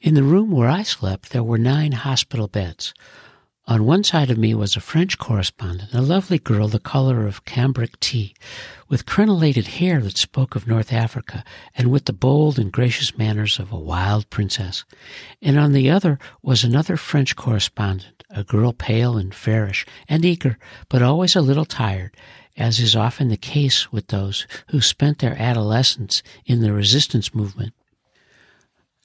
In 0.03 0.15
the 0.15 0.25
room 0.25 0.51
where 0.51 0.69
I 0.69 0.83
slept, 0.83 1.31
there 1.31 1.45
were 1.45 1.59
nine 1.59 1.93
hospital 1.93 2.49
beds. 2.49 2.93
On 3.69 3.87
one 3.87 4.03
side 4.03 4.33
of 4.33 4.37
me 4.37 4.53
was 4.53 4.75
a 4.75 4.81
French 4.81 5.17
correspondent, 5.17 5.95
a 5.95 6.03
lovely 6.03 6.41
girl 6.41 6.67
the 6.67 6.81
color 6.81 7.25
of 7.25 7.45
cambric 7.45 8.01
tea, 8.01 8.35
with 8.89 9.07
crenellated 9.07 9.79
hair 9.79 10.01
that 10.01 10.19
spoke 10.19 10.57
of 10.57 10.67
North 10.67 10.93
Africa, 10.93 11.45
and 11.77 11.93
with 11.93 12.07
the 12.07 12.13
bold 12.13 12.59
and 12.59 12.73
gracious 12.73 13.17
manners 13.17 13.61
of 13.61 13.71
a 13.71 13.79
wild 13.79 14.29
princess. 14.29 14.85
And 15.41 15.57
on 15.57 15.71
the 15.71 15.89
other 15.89 16.19
was 16.43 16.65
another 16.65 16.97
French 16.97 17.37
correspondent, 17.37 18.25
a 18.29 18.43
girl 18.43 18.73
pale 18.73 19.17
and 19.17 19.33
fairish 19.33 19.87
and 20.09 20.25
eager, 20.25 20.59
but 20.89 21.01
always 21.01 21.37
a 21.37 21.41
little 21.41 21.65
tired, 21.65 22.17
as 22.57 22.81
is 22.81 22.97
often 22.97 23.29
the 23.29 23.37
case 23.37 23.93
with 23.93 24.09
those 24.09 24.49
who 24.71 24.81
spent 24.81 25.21
their 25.21 25.41
adolescence 25.41 26.25
in 26.45 26.61
the 26.61 26.73
resistance 26.73 27.33
movement. 27.33 27.73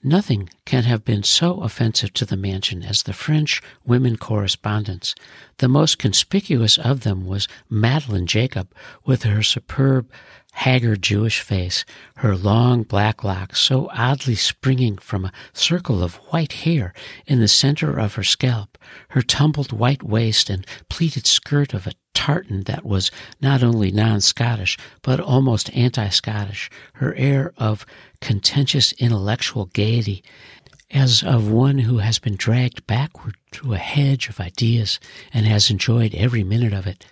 Nothing 0.08 0.50
can 0.64 0.86
have 0.86 1.04
been 1.04 1.24
so 1.24 1.60
offensive 1.60 2.14
to 2.14 2.26
the 2.26 2.38
mansion 2.38 2.82
as 2.82 3.04
the 3.04 3.12
French 3.12 3.62
women 3.86 4.16
correspondents. 4.16 5.14
The 5.58 5.68
most 5.68 6.00
conspicuous 6.00 6.78
of 6.78 7.02
them 7.02 7.26
was 7.26 7.50
Madeleine 7.70 8.26
Jacob, 8.26 8.74
with 9.04 9.24
her 9.24 9.44
superb, 9.44 10.10
haggard 10.58 11.04
Jewish 11.04 11.42
face, 11.42 11.86
her 12.16 12.36
long 12.36 12.82
black 12.82 13.24
locks 13.24 13.60
so 13.60 13.88
oddly 13.94 14.34
springing 14.34 14.98
from 14.98 15.26
a 15.26 15.32
circle 15.54 16.02
of 16.02 16.16
white 16.32 16.52
hair 16.54 16.96
in 17.28 17.40
the 17.40 17.48
center 17.48 18.00
of 18.00 18.16
her 18.16 18.24
scalp, 18.24 18.76
her 19.10 19.22
tumbled 19.22 19.72
white 19.72 20.02
waist 20.02 20.50
and 20.50 20.66
pleated 20.90 21.28
skirt 21.28 21.76
of 21.76 21.86
a 21.86 21.92
tartan 22.16 22.64
that 22.64 22.84
was 22.84 23.12
not 23.40 23.62
only 23.62 23.92
non 23.92 24.20
Scottish, 24.20 24.80
but 25.04 25.20
almost 25.20 25.70
anti 25.76 26.10
Scottish, 26.10 26.72
her 26.94 27.14
air 27.14 27.54
of 27.58 27.86
contentious 28.20 28.94
intellectual 28.94 29.68
gaiety, 29.68 30.24
as 30.90 31.22
of 31.22 31.52
one 31.52 31.78
who 31.78 32.00
has 32.00 32.18
been 32.18 32.36
dragged 32.36 32.88
backward 32.88 33.38
through 33.52 33.74
a 33.74 33.78
hedge 33.78 34.28
of 34.28 34.40
ideas 34.40 35.00
and 35.32 35.46
has 35.46 35.70
enjoyed 35.70 36.16
every 36.16 36.44
minute 36.44 36.74
of 36.74 36.88
it. 36.88 37.06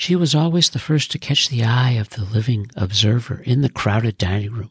She 0.00 0.14
was 0.14 0.32
always 0.32 0.70
the 0.70 0.78
first 0.78 1.10
to 1.10 1.18
catch 1.18 1.48
the 1.48 1.64
eye 1.64 1.90
of 1.90 2.10
the 2.10 2.24
living 2.24 2.70
observer 2.76 3.42
in 3.44 3.62
the 3.62 3.68
crowded 3.68 4.16
dining 4.16 4.52
room. 4.52 4.70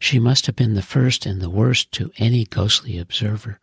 She 0.00 0.18
must 0.18 0.46
have 0.46 0.56
been 0.56 0.74
the 0.74 0.82
first 0.82 1.24
and 1.26 1.40
the 1.40 1.48
worst 1.48 1.92
to 1.92 2.10
any 2.18 2.44
ghostly 2.44 2.98
observer. 2.98 3.60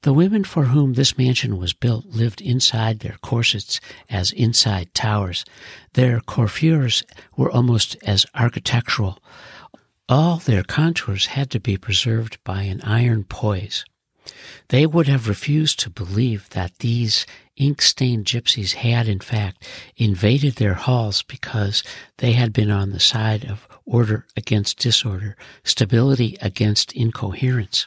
The 0.00 0.14
women 0.14 0.44
for 0.44 0.64
whom 0.64 0.94
this 0.94 1.18
mansion 1.18 1.58
was 1.58 1.74
built 1.74 2.06
lived 2.06 2.40
inside 2.40 3.00
their 3.00 3.18
corsets 3.22 3.80
as 4.08 4.32
inside 4.32 4.94
towers. 4.94 5.44
Their 5.92 6.20
coiffures 6.20 7.02
were 7.36 7.50
almost 7.50 7.98
as 8.02 8.24
architectural. 8.34 9.22
All 10.08 10.38
their 10.38 10.62
contours 10.62 11.26
had 11.26 11.50
to 11.50 11.60
be 11.60 11.76
preserved 11.76 12.38
by 12.44 12.62
an 12.62 12.80
iron 12.80 13.24
poise. 13.24 13.84
They 14.68 14.86
would 14.86 15.08
have 15.08 15.28
refused 15.28 15.80
to 15.80 15.90
believe 15.90 16.48
that 16.50 16.78
these 16.78 17.26
ink 17.56 17.82
stained 17.82 18.24
gypsies 18.24 18.74
had, 18.74 19.08
in 19.08 19.20
fact, 19.20 19.66
invaded 19.96 20.56
their 20.56 20.74
halls 20.74 21.22
because 21.22 21.82
they 22.18 22.32
had 22.32 22.52
been 22.52 22.70
on 22.70 22.90
the 22.90 23.00
side 23.00 23.44
of 23.44 23.66
order 23.84 24.26
against 24.36 24.78
disorder, 24.78 25.36
stability 25.64 26.36
against 26.40 26.92
incoherence. 26.92 27.86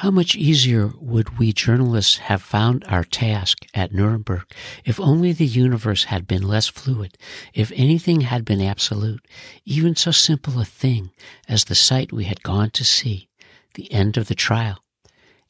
How 0.00 0.10
much 0.10 0.36
easier 0.36 0.92
would 1.00 1.38
we 1.38 1.54
journalists 1.54 2.18
have 2.18 2.42
found 2.42 2.84
our 2.86 3.02
task 3.02 3.64
at 3.72 3.94
Nuremberg 3.94 4.44
if 4.84 5.00
only 5.00 5.32
the 5.32 5.46
universe 5.46 6.04
had 6.04 6.26
been 6.26 6.42
less 6.42 6.68
fluid, 6.68 7.16
if 7.54 7.72
anything 7.74 8.20
had 8.20 8.44
been 8.44 8.60
absolute, 8.60 9.24
even 9.64 9.96
so 9.96 10.10
simple 10.10 10.60
a 10.60 10.66
thing 10.66 11.12
as 11.48 11.64
the 11.64 11.74
sight 11.74 12.12
we 12.12 12.24
had 12.24 12.42
gone 12.42 12.68
to 12.70 12.84
see, 12.84 13.30
the 13.74 13.90
end 13.90 14.18
of 14.18 14.28
the 14.28 14.34
trial. 14.34 14.84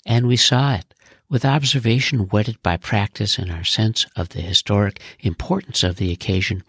And 0.08 0.28
we 0.28 0.36
saw 0.36 0.74
it, 0.74 0.94
with 1.28 1.44
observation 1.44 2.28
whetted 2.28 2.62
by 2.62 2.76
practice 2.76 3.38
and 3.38 3.50
our 3.50 3.64
sense 3.64 4.06
of 4.14 4.28
the 4.28 4.40
historic 4.40 5.00
importance 5.18 5.82
of 5.82 5.96
the 5.96 6.12
occasion, 6.12 6.62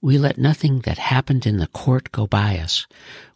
we 0.00 0.16
let 0.16 0.38
nothing 0.38 0.82
that 0.82 0.98
happened 0.98 1.44
in 1.44 1.56
the 1.56 1.66
court 1.66 2.12
go 2.12 2.28
by 2.28 2.58
us. 2.58 2.86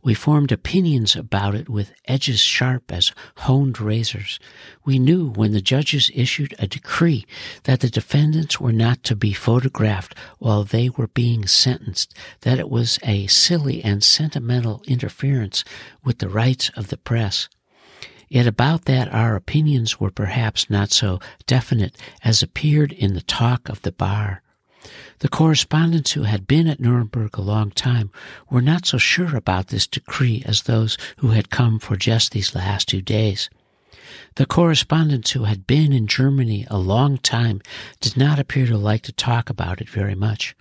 We 0.01 0.15
formed 0.15 0.53
opinions 0.53 1.17
about 1.17 1.57
it 1.57 1.69
with 1.69 1.93
edges 2.05 2.39
sharp 2.39 2.93
as 2.93 3.11
honed 3.39 3.81
razors. 3.81 4.39
We 4.85 5.01
knew 5.01 5.31
when 5.31 5.51
the 5.51 5.61
judges 5.61 6.13
issued 6.15 6.55
a 6.61 6.69
decree 6.69 7.27
that 7.65 7.81
the 7.81 7.91
defendants 7.91 8.61
were 8.61 8.73
not 8.73 9.03
to 9.05 9.17
be 9.17 9.33
photographed 9.33 10.15
while 10.39 10.63
they 10.63 10.89
were 10.89 11.09
being 11.09 11.49
sentenced, 11.49 12.15
that 12.43 12.61
it 12.61 12.71
was 12.71 13.01
a 13.03 13.27
silly 13.27 13.83
and 13.83 14.05
sentimental 14.05 14.85
interference 14.87 15.65
with 16.05 16.19
the 16.19 16.29
rights 16.29 16.71
of 16.77 16.87
the 16.87 16.97
press. 16.97 17.49
Yet 18.29 18.47
about 18.47 18.85
that 18.85 19.13
our 19.13 19.37
opinions 19.37 19.99
were 19.99 20.11
perhaps 20.11 20.69
not 20.69 20.91
so 20.91 21.19
definite 21.47 21.97
as 22.23 22.43
appeared 22.43 22.93
in 22.93 23.15
the 23.15 23.23
talk 23.23 23.69
of 23.69 23.83
the 23.83 23.93
bar. 23.93 24.43
The 25.21 25.29
correspondents 25.29 26.13
who 26.13 26.23
had 26.23 26.47
been 26.47 26.69
at 26.69 26.81
Nuremberg 26.81 27.37
a 27.37 27.43
long 27.43 27.71
time 27.71 28.11
were 28.49 28.63
not 28.63 28.87
so 28.87 28.99
sure 28.99 29.37
about 29.37 29.69
this 29.69 29.87
decree 29.87 30.43
as 30.47 30.63
those 30.63 30.97
who 31.19 31.31
had 31.31 31.51
come 31.51 31.79
for 31.79 31.97
just 31.97 32.33
these 32.33 32.55
last 32.55 32.89
two 32.89 33.03
days. 33.03 33.51
The 34.37 34.47
correspondents 34.47 35.33
who 35.33 35.45
had 35.45 35.67
been 35.67 35.93
in 35.93 36.07
Germany 36.07 36.67
a 36.71 36.79
long 36.79 37.19
time 37.19 37.61
did 38.01 38.17
not 38.17 38.39
appear 38.39 38.67
to 38.67 38.79
like 38.79 39.03
to 39.03 39.13
talk 39.13 39.51
about 39.51 39.81
it 39.81 39.89
very 39.89 40.15
much. 40.15 40.55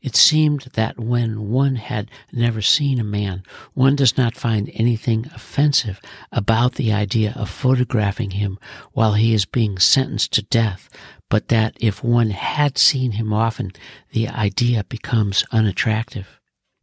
It 0.00 0.16
seemed 0.16 0.68
that 0.74 0.98
when 0.98 1.48
one 1.50 1.76
had 1.76 2.10
never 2.32 2.60
seen 2.60 2.98
a 2.98 3.04
man, 3.04 3.42
one 3.74 3.96
does 3.96 4.16
not 4.16 4.34
find 4.34 4.70
anything 4.74 5.30
offensive 5.34 6.00
about 6.30 6.74
the 6.74 6.92
idea 6.92 7.32
of 7.36 7.48
photographing 7.48 8.32
him 8.32 8.58
while 8.92 9.14
he 9.14 9.32
is 9.34 9.44
being 9.44 9.78
sentenced 9.78 10.32
to 10.32 10.42
death, 10.42 10.88
but 11.28 11.48
that 11.48 11.76
if 11.80 12.02
one 12.02 12.30
had 12.30 12.78
seen 12.78 13.12
him 13.12 13.32
often, 13.32 13.72
the 14.12 14.28
idea 14.28 14.84
becomes 14.84 15.44
unattractive. 15.52 16.40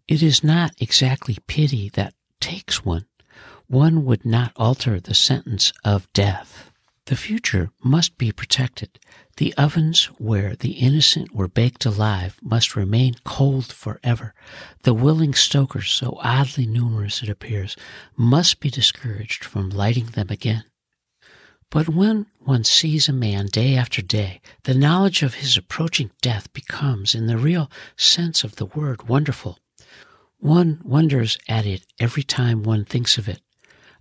It 0.07 0.24
is 0.24 0.43
not 0.43 0.71
exactly 0.79 1.38
pity 1.48 1.89
that 1.89 2.13
takes 2.39 2.83
one. 2.83 3.05
One 3.67 4.05
would 4.05 4.25
not 4.25 4.51
alter 4.55 5.00
the 5.00 5.13
sentence 5.13 5.71
of 5.83 6.12
death. 6.13 6.68
The 7.09 7.15
future 7.15 7.71
must 7.83 8.19
be 8.19 8.31
protected. 8.31 8.99
The 9.37 9.55
ovens 9.57 10.05
where 10.19 10.55
the 10.55 10.73
innocent 10.73 11.33
were 11.33 11.47
baked 11.47 11.83
alive 11.83 12.37
must 12.39 12.75
remain 12.75 13.15
cold 13.23 13.73
forever. 13.73 14.35
The 14.83 14.93
willing 14.93 15.33
stokers, 15.33 15.89
so 15.89 16.19
oddly 16.21 16.67
numerous 16.67 17.23
it 17.23 17.29
appears, 17.29 17.75
must 18.15 18.59
be 18.59 18.69
discouraged 18.69 19.43
from 19.43 19.71
lighting 19.71 20.05
them 20.11 20.27
again. 20.29 20.65
But 21.71 21.89
when 21.89 22.27
one 22.37 22.63
sees 22.63 23.09
a 23.09 23.11
man 23.11 23.47
day 23.47 23.75
after 23.75 24.03
day, 24.03 24.39
the 24.65 24.75
knowledge 24.75 25.23
of 25.23 25.33
his 25.33 25.57
approaching 25.57 26.11
death 26.21 26.53
becomes, 26.53 27.15
in 27.15 27.25
the 27.25 27.39
real 27.39 27.71
sense 27.97 28.43
of 28.43 28.57
the 28.57 28.67
word, 28.67 29.09
wonderful. 29.09 29.57
One 30.37 30.79
wonders 30.83 31.39
at 31.47 31.65
it 31.65 31.87
every 31.99 32.21
time 32.21 32.61
one 32.61 32.85
thinks 32.85 33.17
of 33.17 33.27
it. 33.27 33.41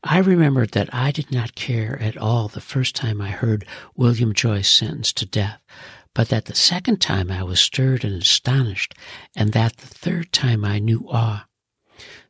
I 0.05 0.19
remembered 0.19 0.71
that 0.73 0.95
I 0.95 1.11
did 1.11 1.33
not 1.33 1.57
care 1.57 2.01
at 2.01 2.17
all 2.17 2.49
the 2.49 2.61
first 2.61 2.95
time 2.95 3.21
I 3.21 3.31
heard 3.31 3.67
William 3.97 4.33
Joyce 4.33 4.69
sentenced 4.71 5.17
to 5.19 5.27
death, 5.27 5.61
but 6.15 6.29
that 6.29 6.45
the 6.45 6.55
second 6.55 7.01
time 7.01 7.31
I 7.31 7.43
was 7.43 7.61
stirred 7.61 8.05
and 8.05 8.23
astonished, 8.23 8.95
and 9.37 9.53
that 9.53 9.77
the 9.79 9.89
third 9.89 10.33
time 10.33 10.65
I 10.65 10.79
knew 10.79 11.09
awe. 11.11 11.47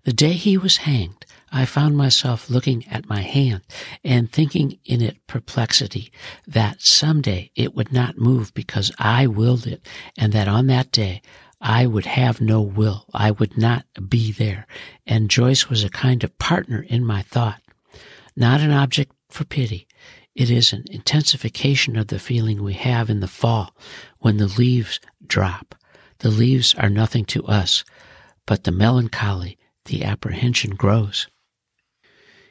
The 0.04 0.14
day 0.14 0.32
he 0.32 0.56
was 0.56 0.78
hanged, 0.78 1.26
I 1.52 1.66
found 1.66 1.96
myself 1.96 2.48
looking 2.48 2.86
at 2.88 3.08
my 3.08 3.20
hand 3.20 3.62
and 4.02 4.30
thinking 4.30 4.78
in 4.84 5.02
it 5.02 5.26
perplexity 5.26 6.10
that 6.46 6.80
some 6.80 7.20
day 7.20 7.50
it 7.54 7.74
would 7.74 7.92
not 7.92 8.16
move 8.16 8.54
because 8.54 8.92
I 8.98 9.26
willed 9.26 9.66
it, 9.66 9.86
and 10.16 10.32
that 10.32 10.48
on 10.48 10.68
that 10.68 10.90
day 10.90 11.20
I 11.60 11.86
would 11.86 12.06
have 12.06 12.40
no 12.40 12.60
will. 12.62 13.06
I 13.12 13.30
would 13.30 13.58
not 13.58 13.84
be 14.08 14.32
there. 14.32 14.66
And 15.06 15.30
Joyce 15.30 15.68
was 15.68 15.82
a 15.82 15.90
kind 15.90 16.22
of 16.22 16.38
partner 16.38 16.84
in 16.88 17.04
my 17.04 17.22
thought, 17.22 17.60
not 18.36 18.60
an 18.60 18.70
object 18.70 19.12
for 19.28 19.44
pity. 19.44 19.86
It 20.34 20.50
is 20.50 20.72
an 20.72 20.84
intensification 20.88 21.96
of 21.96 22.06
the 22.06 22.20
feeling 22.20 22.62
we 22.62 22.74
have 22.74 23.10
in 23.10 23.20
the 23.20 23.26
fall 23.26 23.74
when 24.18 24.36
the 24.36 24.46
leaves 24.46 25.00
drop. 25.26 25.74
The 26.18 26.30
leaves 26.30 26.74
are 26.74 26.88
nothing 26.88 27.24
to 27.26 27.44
us, 27.46 27.84
but 28.46 28.64
the 28.64 28.72
melancholy, 28.72 29.58
the 29.86 30.04
apprehension 30.04 30.76
grows. 30.76 31.26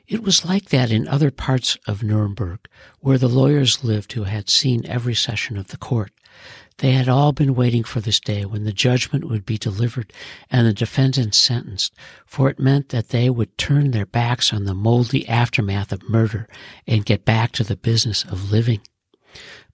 It 0.08 0.24
was 0.24 0.46
like 0.46 0.70
that 0.70 0.92
in 0.92 1.08
other 1.08 1.32
parts 1.32 1.78
of 1.86 2.04
Nuremberg, 2.04 2.68
where 3.00 3.18
the 3.18 3.28
lawyers 3.28 3.84
lived 3.84 4.14
who 4.14 4.24
had 4.24 4.50
seen 4.50 4.86
every 4.86 5.16
session 5.16 5.58
of 5.58 5.68
the 5.68 5.78
court. 5.78 6.12
They 6.80 6.92
had 6.92 7.10
all 7.10 7.32
been 7.32 7.56
waiting 7.56 7.84
for 7.84 8.02
this 8.02 8.20
day 8.20 8.46
when 8.46 8.64
the 8.64 8.72
judgment 8.72 9.26
would 9.26 9.48
be 9.48 9.58
delivered 9.58 10.14
and 10.52 10.68
the 10.68 10.74
defendants 10.74 11.42
sentenced, 11.42 11.94
for 12.26 12.50
it 12.50 12.60
meant 12.60 12.90
that 12.90 13.10
they 13.10 13.32
would 13.32 13.58
turn 13.58 13.92
their 13.92 14.06
backs 14.06 14.54
on 14.54 14.66
the 14.66 14.76
moldy 14.76 15.28
aftermath 15.28 15.92
of 15.92 16.08
murder 16.08 16.48
and 16.86 17.06
get 17.06 17.26
back 17.26 17.52
to 17.54 17.64
the 17.64 17.76
business 17.76 18.24
of 18.26 18.52
living. 18.52 18.82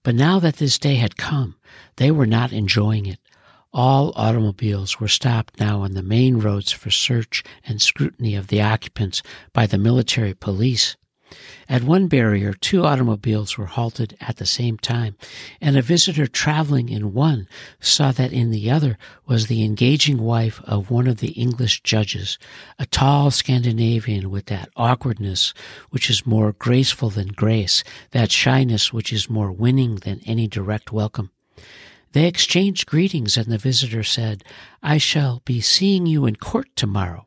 But 0.02 0.14
now 0.14 0.38
that 0.38 0.56
this 0.56 0.78
day 0.78 0.94
had 0.94 1.18
come, 1.18 1.56
they 1.96 2.10
were 2.10 2.26
not 2.26 2.52
enjoying 2.52 3.04
it. 3.04 3.18
All 3.72 4.12
automobiles 4.16 4.98
were 4.98 5.08
stopped 5.08 5.60
now 5.60 5.82
on 5.82 5.92
the 5.92 6.02
main 6.02 6.38
roads 6.38 6.72
for 6.72 6.90
search 6.90 7.42
and 7.66 7.82
scrutiny 7.82 8.34
of 8.34 8.46
the 8.46 8.62
occupants 8.62 9.22
by 9.52 9.66
the 9.66 9.78
military 9.78 10.32
police. 10.32 10.96
At 11.68 11.82
one 11.82 12.08
barrier, 12.08 12.52
two 12.52 12.84
automobiles 12.84 13.56
were 13.56 13.66
halted 13.66 14.16
at 14.20 14.36
the 14.36 14.46
same 14.46 14.76
time, 14.76 15.16
and 15.60 15.76
a 15.76 15.82
visitor 15.82 16.26
traveling 16.26 16.90
in 16.90 17.14
one 17.14 17.48
saw 17.80 18.12
that 18.12 18.32
in 18.32 18.50
the 18.50 18.70
other 18.70 18.98
was 19.26 19.46
the 19.46 19.64
engaging 19.64 20.18
wife 20.18 20.60
of 20.64 20.90
one 20.90 21.06
of 21.06 21.18
the 21.18 21.32
English 21.32 21.82
judges, 21.82 22.38
a 22.78 22.86
tall 22.86 23.30
Scandinavian 23.30 24.30
with 24.30 24.46
that 24.46 24.68
awkwardness 24.76 25.54
which 25.90 26.10
is 26.10 26.26
more 26.26 26.52
graceful 26.52 27.10
than 27.10 27.28
grace, 27.28 27.82
that 28.10 28.30
shyness 28.30 28.92
which 28.92 29.12
is 29.12 29.30
more 29.30 29.50
winning 29.50 29.96
than 29.96 30.20
any 30.26 30.46
direct 30.46 30.92
welcome. 30.92 31.30
They 32.12 32.26
exchanged 32.26 32.86
greetings, 32.86 33.36
and 33.36 33.46
the 33.46 33.58
visitor 33.58 34.04
said, 34.04 34.44
I 34.82 34.98
shall 34.98 35.42
be 35.44 35.60
seeing 35.60 36.06
you 36.06 36.26
in 36.26 36.36
court 36.36 36.68
tomorrow. 36.76 37.26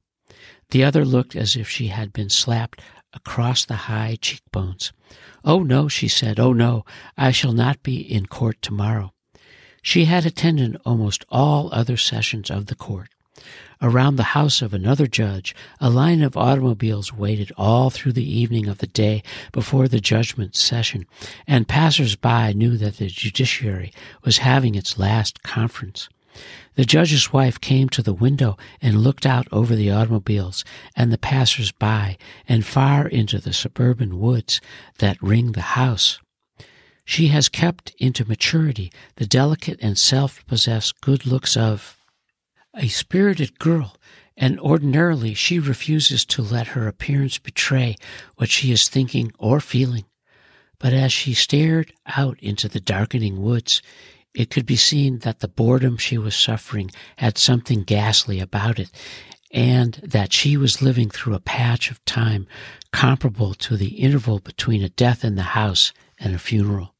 The 0.69 0.83
other 0.83 1.05
looked 1.05 1.36
as 1.36 1.55
if 1.55 1.69
she 1.69 1.88
had 1.88 2.12
been 2.12 2.29
slapped 2.29 2.81
across 3.13 3.65
the 3.65 3.75
high 3.75 4.17
cheekbones. 4.21 4.91
Oh 5.43 5.63
no, 5.63 5.87
she 5.87 6.07
said, 6.07 6.39
oh 6.39 6.53
no, 6.53 6.85
I 7.17 7.31
shall 7.31 7.53
not 7.53 7.83
be 7.83 7.99
in 7.99 8.25
court 8.25 8.61
tomorrow. 8.61 9.13
She 9.81 10.05
had 10.05 10.25
attended 10.25 10.77
almost 10.85 11.23
all 11.29 11.69
other 11.71 11.97
sessions 11.97 12.49
of 12.49 12.65
the 12.65 12.75
court. 12.75 13.09
Around 13.81 14.15
the 14.15 14.33
house 14.33 14.63
of 14.63 14.73
another 14.73 15.05
judge, 15.05 15.55
a 15.79 15.89
line 15.89 16.23
of 16.23 16.35
automobiles 16.35 17.13
waited 17.13 17.51
all 17.55 17.91
through 17.91 18.13
the 18.13 18.29
evening 18.29 18.67
of 18.67 18.79
the 18.79 18.87
day 18.87 19.21
before 19.51 19.87
the 19.87 19.99
judgment 19.99 20.55
session, 20.55 21.05
and 21.45 21.67
passers-by 21.67 22.53
knew 22.53 22.75
that 22.77 22.97
the 22.97 23.07
judiciary 23.07 23.93
was 24.23 24.39
having 24.39 24.73
its 24.73 24.97
last 24.97 25.43
conference. 25.43 26.09
The 26.76 26.86
judge's 26.86 27.34
wife 27.34 27.60
came 27.60 27.89
to 27.89 28.02
the 28.02 28.13
window 28.13 28.58
and 28.82 29.02
looked 29.02 29.26
out 29.26 29.47
over 29.52 29.76
the 29.76 29.91
automobiles 29.91 30.63
and 30.95 31.12
the 31.12 31.17
passers-by 31.17 32.17
and 32.47 32.65
far 32.65 33.08
into 33.08 33.39
the 33.39 33.54
suburban 33.54 34.19
woods 34.19 34.62
that 35.00 35.21
ring 35.21 35.54
the 35.54 35.62
house. 35.62 36.19
She 37.06 37.28
has 37.28 37.47
kept 37.47 37.93
into 37.97 38.28
maturity 38.28 38.91
the 39.15 39.26
delicate 39.26 39.80
and 39.82 39.97
self-possessed 39.97 41.00
good 41.02 41.26
looks 41.26 41.56
of 41.56 41.97
a 42.76 42.89
spirited 42.89 43.60
girl, 43.60 43.95
and 44.36 44.60
ordinarily 44.60 45.34
she 45.34 45.58
refuses 45.58 46.26
to 46.26 46.41
let 46.41 46.67
her 46.67 46.88
appearance 46.88 47.38
betray 47.38 47.95
what 48.36 48.50
she 48.50 48.71
is 48.71 48.88
thinking 48.88 49.32
or 49.39 49.60
feeling. 49.60 50.06
But 50.80 50.93
as 50.93 51.12
she 51.12 51.34
stared 51.34 51.91
out 52.06 52.38
into 52.39 52.67
the 52.67 52.80
darkening 52.80 53.41
woods, 53.41 53.82
it 54.38 54.52
could 54.52 54.67
be 54.67 54.76
seen 54.76 55.17
that 55.19 55.39
the 55.39 55.47
boredom 55.47 55.97
she 55.97 56.15
was 56.15 56.36
suffering 56.36 56.91
had 57.15 57.39
something 57.39 57.82
ghastly 57.82 58.39
about 58.39 58.78
it, 58.78 58.91
and 59.52 59.95
that 60.04 60.32
she 60.32 60.56
was 60.56 60.80
living 60.80 61.10
through 61.10 61.34
a 61.34 61.39
patch 61.39 61.89
of 61.89 62.06
time 62.06 62.45
comparable 62.93 63.56
to 63.56 63.76
the 63.76 63.95
interval 63.95 64.38
between 64.38 64.84
a 64.84 64.89
death 64.89 65.26
in 65.26 65.34
the 65.34 65.58
house 65.58 65.91
and 66.19 66.36
a 66.36 66.39
funeral. 66.39 66.93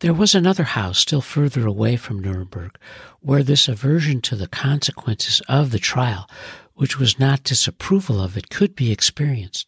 There 0.00 0.12
was 0.12 0.34
another 0.34 0.64
house 0.64 0.98
still 0.98 1.20
further 1.20 1.68
away 1.68 1.94
from 1.94 2.18
Nuremberg 2.18 2.76
where 3.20 3.44
this 3.44 3.68
aversion 3.68 4.20
to 4.22 4.34
the 4.34 4.48
consequences 4.48 5.40
of 5.48 5.70
the 5.70 5.78
trial, 5.78 6.28
which 6.74 6.98
was 6.98 7.18
not 7.18 7.42
disapproval 7.42 8.20
of 8.20 8.36
it, 8.36 8.50
could 8.50 8.74
be 8.74 8.90
experienced. 8.92 9.66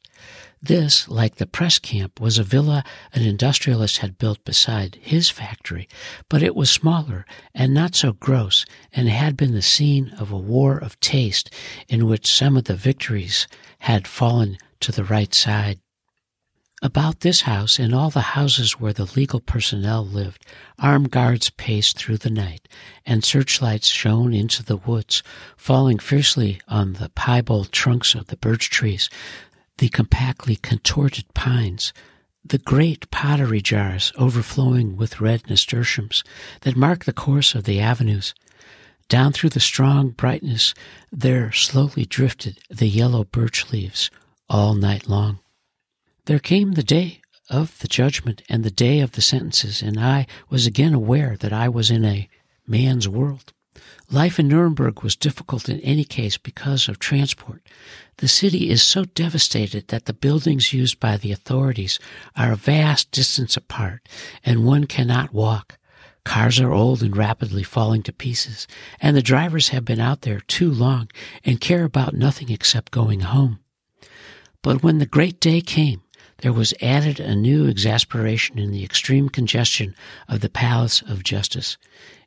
This, 0.63 1.09
like 1.09 1.37
the 1.37 1.47
press 1.47 1.79
camp, 1.79 2.19
was 2.21 2.39
a 2.39 2.43
villa 2.43 2.83
an 3.13 3.23
industrialist 3.23 3.99
had 3.99 4.19
built 4.19 4.45
beside 4.45 4.99
his 5.01 5.31
factory, 5.31 5.89
but 6.29 6.43
it 6.43 6.57
was 6.57 6.71
smaller 6.71 7.25
and 7.55 7.73
not 7.73 7.95
so 7.95 8.13
gross, 8.13 8.65
and 8.93 9.09
had 9.09 9.37
been 9.37 9.55
the 9.55 9.63
scene 9.63 10.13
of 10.19 10.33
a 10.33 10.39
war 10.39 10.79
of 10.79 10.99
taste 11.01 11.51
in 11.89 12.07
which 12.07 12.27
some 12.27 12.57
of 12.57 12.65
the 12.65 12.75
victories 12.75 13.47
had 13.81 14.09
fallen 14.09 14.59
to 14.81 14.91
the 14.91 15.05
right 15.05 15.35
side. 15.35 15.79
About 16.83 17.21
this 17.21 17.43
house 17.43 17.79
and 17.79 17.95
all 17.95 18.11
the 18.11 18.21
houses 18.21 18.79
where 18.79 18.93
the 18.93 19.11
legal 19.17 19.41
personnel 19.41 20.05
lived, 20.07 20.45
armed 20.79 21.11
guards 21.11 21.49
paced 21.49 21.97
through 21.97 22.19
the 22.19 22.31
night, 22.31 22.69
and 23.07 23.25
searchlights 23.25 23.89
shone 23.89 24.35
into 24.35 24.63
the 24.63 24.77
woods, 24.77 25.23
falling 25.57 25.99
fiercely 25.99 26.61
on 26.69 26.95
the 26.95 27.09
piebald 27.09 27.73
trunks 27.73 28.15
of 28.15 28.27
the 28.27 28.37
birch 28.37 28.69
trees, 28.69 29.09
the 29.79 29.89
compactly 29.89 30.57
contorted 30.57 31.33
pines, 31.33 31.95
the 32.45 32.59
great 32.59 33.11
pottery 33.11 33.63
jars 33.63 34.13
overflowing 34.19 34.97
with 34.99 35.21
red 35.21 35.49
nasturtiums 35.49 36.23
that 36.61 36.77
mark 36.77 37.07
the 37.07 37.13
course 37.13 37.55
of 37.55 37.65
the 37.65 37.81
avenues. 37.81 38.35
Down 39.09 39.33
through 39.33 39.51
the 39.51 39.61
strong 39.61 40.11
brightness 40.11 40.75
there 41.11 41.53
slowly 41.53 42.05
drifted 42.05 42.59
the 42.69 42.89
yellow 42.89 43.25
birch 43.25 43.73
leaves 43.73 44.11
all 44.49 44.75
night 44.75 45.09
long. 45.09 45.39
There 46.27 46.41
came 46.41 46.73
the 46.73 46.83
day 46.83 47.21
of 47.49 47.79
the 47.79 47.87
judgment 47.87 48.43
and 48.49 48.65
the 48.65 48.71
day 48.71 48.99
of 48.99 49.13
the 49.13 49.23
sentences, 49.23 49.81
and 49.81 49.97
I 49.97 50.27
was 50.51 50.67
again 50.67 50.93
aware 50.93 51.37
that 51.37 51.53
I 51.53 51.69
was 51.69 51.89
in 51.89 52.05
a 52.05 52.29
man's 52.67 53.09
world. 53.09 53.53
Life 54.11 54.41
in 54.41 54.49
Nuremberg 54.49 55.05
was 55.05 55.15
difficult 55.15 55.69
in 55.69 55.79
any 55.81 56.03
case 56.03 56.37
because 56.37 56.89
of 56.89 56.99
transport. 56.99 57.63
The 58.17 58.27
city 58.27 58.71
is 58.71 58.83
so 58.83 59.05
devastated 59.05 59.87
that 59.87 60.07
the 60.07 60.13
buildings 60.13 60.73
used 60.73 60.99
by 60.99 61.17
the 61.17 61.31
authorities 61.31 62.01
are 62.35 62.51
a 62.51 62.57
vast 62.57 63.13
distance 63.13 63.57
apart 63.57 64.09
and 64.45 64.67
one 64.67 64.89
cannot 64.89 65.33
walk. 65.33 65.79
Cars 66.25 66.59
are 66.59 66.73
old 66.73 67.05
and 67.05 67.17
rapidly 67.17 67.63
falling 67.63 68.03
to 68.03 68.13
pieces, 68.13 68.67
and 69.01 69.17
the 69.17 69.23
drivers 69.23 69.69
have 69.69 69.85
been 69.85 70.01
out 70.01 70.23
there 70.23 70.41
too 70.41 70.73
long 70.73 71.09
and 71.45 71.61
care 71.61 71.85
about 71.85 72.15
nothing 72.15 72.51
except 72.51 72.91
going 72.91 73.21
home. 73.21 73.61
But 74.61 74.83
when 74.83 74.99
the 74.99 75.07
great 75.07 75.39
day 75.39 75.61
came, 75.61 76.03
there 76.39 76.53
was 76.53 76.75
added 76.83 77.19
a 77.19 77.35
new 77.35 77.67
exasperation 77.67 78.59
in 78.59 78.71
the 78.71 78.85
extreme 78.85 79.29
congestion 79.29 79.95
of 80.29 80.41
the 80.41 80.49
Palace 80.49 81.03
of 81.03 81.23
Justice. 81.23 81.79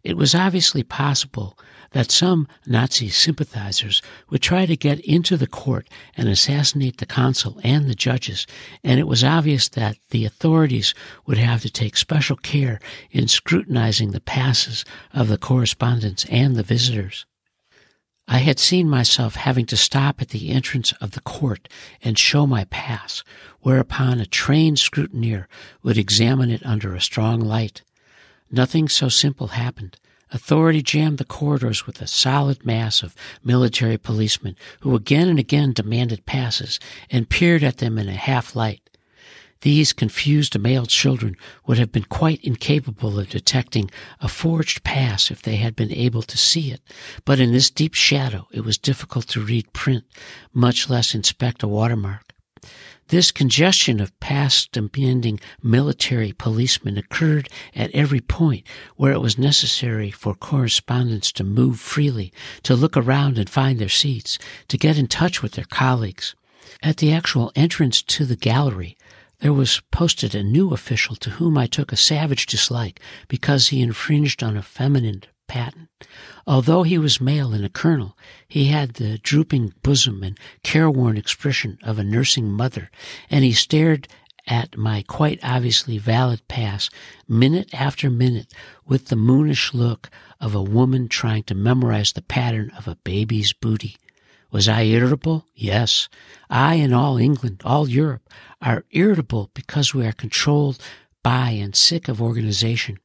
It 0.03 0.17
was 0.17 0.33
obviously 0.33 0.81
possible 0.81 1.57
that 1.91 2.11
some 2.11 2.47
Nazi 2.65 3.09
sympathizers 3.09 4.01
would 4.29 4.41
try 4.41 4.65
to 4.65 4.77
get 4.77 4.99
into 5.01 5.37
the 5.37 5.47
court 5.47 5.87
and 6.15 6.29
assassinate 6.29 6.97
the 6.97 7.05
consul 7.05 7.59
and 7.63 7.87
the 7.87 7.95
judges, 7.95 8.47
and 8.83 8.99
it 8.99 9.07
was 9.07 9.23
obvious 9.23 9.69
that 9.69 9.97
the 10.09 10.25
authorities 10.25 10.93
would 11.25 11.37
have 11.37 11.61
to 11.61 11.69
take 11.69 11.97
special 11.97 12.37
care 12.37 12.79
in 13.11 13.27
scrutinizing 13.27 14.11
the 14.11 14.21
passes 14.21 14.85
of 15.13 15.27
the 15.27 15.37
correspondents 15.37 16.25
and 16.25 16.55
the 16.55 16.63
visitors. 16.63 17.25
I 18.39 18.43
had 18.43 18.57
seen 18.57 18.87
myself 18.87 19.35
having 19.35 19.65
to 19.65 19.75
stop 19.75 20.21
at 20.21 20.29
the 20.29 20.51
entrance 20.51 20.93
of 21.01 21.11
the 21.11 21.19
court 21.19 21.67
and 22.01 22.17
show 22.17 22.47
my 22.47 22.63
pass, 22.63 23.21
whereupon 23.59 24.21
a 24.21 24.25
trained 24.25 24.77
scrutineer 24.79 25.49
would 25.83 25.97
examine 25.97 26.49
it 26.49 26.65
under 26.65 26.95
a 26.95 27.01
strong 27.01 27.41
light. 27.41 27.81
Nothing 28.49 28.87
so 28.87 29.09
simple 29.09 29.47
happened. 29.47 29.97
Authority 30.31 30.81
jammed 30.81 31.17
the 31.17 31.25
corridors 31.25 31.85
with 31.85 32.01
a 32.01 32.07
solid 32.07 32.65
mass 32.65 33.03
of 33.03 33.13
military 33.43 33.97
policemen 33.97 34.55
who 34.79 34.95
again 34.95 35.27
and 35.27 35.37
again 35.37 35.73
demanded 35.73 36.25
passes 36.25 36.79
and 37.11 37.27
peered 37.27 37.61
at 37.61 37.79
them 37.79 37.97
in 37.97 38.07
a 38.07 38.13
half 38.13 38.55
light. 38.55 38.88
These 39.61 39.91
confused 39.91 40.57
male 40.57 40.85
children 40.85 41.35
would 41.67 41.77
have 41.77 41.91
been 41.91 42.05
quite 42.05 42.39
incapable 42.43 43.19
of 43.19 43.29
detecting 43.29 43.91
a 44.21 44.29
forged 44.29 44.85
pass 44.85 45.29
if 45.29 45.41
they 45.41 45.57
had 45.57 45.75
been 45.75 45.91
able 45.91 46.21
to 46.21 46.37
see 46.37 46.71
it, 46.71 46.81
but 47.25 47.41
in 47.41 47.51
this 47.51 47.69
deep 47.69 47.93
shadow 47.93 48.47
it 48.51 48.61
was 48.61 48.77
difficult 48.77 49.27
to 49.29 49.41
read 49.41 49.73
print, 49.73 50.05
much 50.53 50.89
less 50.89 51.13
inspect 51.13 51.61
a 51.61 51.67
watermark. 51.67 52.33
This 53.09 53.31
congestion 53.31 53.99
of 53.99 54.17
past 54.19 54.71
demanding 54.71 55.39
military 55.61 56.31
policemen 56.31 56.97
occurred 56.97 57.49
at 57.75 57.91
every 57.91 58.21
point 58.21 58.65
where 58.95 59.11
it 59.11 59.19
was 59.19 59.37
necessary 59.37 60.11
for 60.11 60.35
correspondents 60.35 61.31
to 61.33 61.43
move 61.43 61.79
freely, 61.79 62.31
to 62.63 62.75
look 62.75 62.95
around 62.95 63.37
and 63.37 63.49
find 63.49 63.79
their 63.79 63.89
seats, 63.89 64.37
to 64.67 64.77
get 64.77 64.97
in 64.97 65.07
touch 65.07 65.41
with 65.41 65.53
their 65.53 65.65
colleagues. 65.65 66.35
At 66.83 66.97
the 66.97 67.11
actual 67.11 67.51
entrance 67.55 68.01
to 68.03 68.25
the 68.25 68.35
gallery, 68.35 68.95
there 69.39 69.53
was 69.53 69.81
posted 69.91 70.35
a 70.35 70.43
new 70.43 70.71
official 70.71 71.15
to 71.17 71.31
whom 71.31 71.57
I 71.57 71.67
took 71.67 71.91
a 71.91 71.97
savage 71.97 72.45
dislike 72.45 72.99
because 73.27 73.69
he 73.69 73.81
infringed 73.81 74.43
on 74.43 74.57
a 74.57 74.61
feminine 74.61 75.23
patent. 75.47 75.89
Although 76.45 76.83
he 76.83 76.97
was 76.97 77.21
male 77.21 77.53
and 77.53 77.65
a 77.65 77.69
colonel, 77.69 78.17
he 78.47 78.65
had 78.65 78.93
the 78.93 79.17
drooping 79.17 79.73
bosom 79.81 80.23
and 80.23 80.37
careworn 80.63 81.17
expression 81.17 81.79
of 81.83 81.99
a 81.99 82.03
nursing 82.03 82.51
mother, 82.51 82.91
and 83.29 83.43
he 83.43 83.53
stared 83.53 84.07
at 84.47 84.77
my 84.77 85.03
quite 85.07 85.39
obviously 85.43 85.97
valid 85.97 86.47
pass 86.47 86.89
minute 87.27 87.69
after 87.73 88.09
minute 88.09 88.53
with 88.85 89.07
the 89.07 89.15
moonish 89.15 89.73
look 89.73 90.09
of 90.39 90.55
a 90.55 90.61
woman 90.61 91.07
trying 91.07 91.43
to 91.43 91.55
memorize 91.55 92.13
the 92.13 92.21
pattern 92.21 92.71
of 92.77 92.87
a 92.87 92.95
baby's 93.03 93.53
booty. 93.53 93.97
Was 94.51 94.67
I 94.67 94.83
irritable? 94.83 95.45
Yes. 95.53 96.09
I 96.49 96.75
and 96.75 96.93
all 96.93 97.17
England, 97.17 97.61
all 97.63 97.89
Europe, 97.89 98.27
are 98.61 98.85
irritable 98.91 99.51
because 99.53 99.93
we 99.93 100.05
are 100.05 100.11
controlled 100.11 100.79
by 101.23 101.49
and 101.51 101.75
sick 101.75 102.07
of 102.07 102.21
organization 102.21 102.97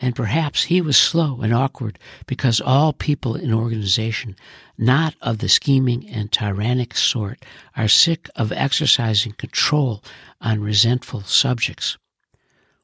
and 0.00 0.16
perhaps 0.16 0.64
he 0.64 0.80
was 0.80 0.96
slow 0.96 1.40
and 1.40 1.54
awkward 1.54 1.98
because 2.26 2.60
all 2.60 2.92
people 2.92 3.36
in 3.36 3.54
organization, 3.54 4.36
not 4.76 5.14
of 5.22 5.38
the 5.38 5.48
scheming 5.48 6.08
and 6.08 6.32
tyrannic 6.32 6.96
sort, 6.96 7.44
are 7.76 7.88
sick 7.88 8.28
of 8.36 8.52
exercising 8.52 9.32
control 9.32 10.02
on 10.40 10.60
resentful 10.60 11.22
subjects. 11.22 11.96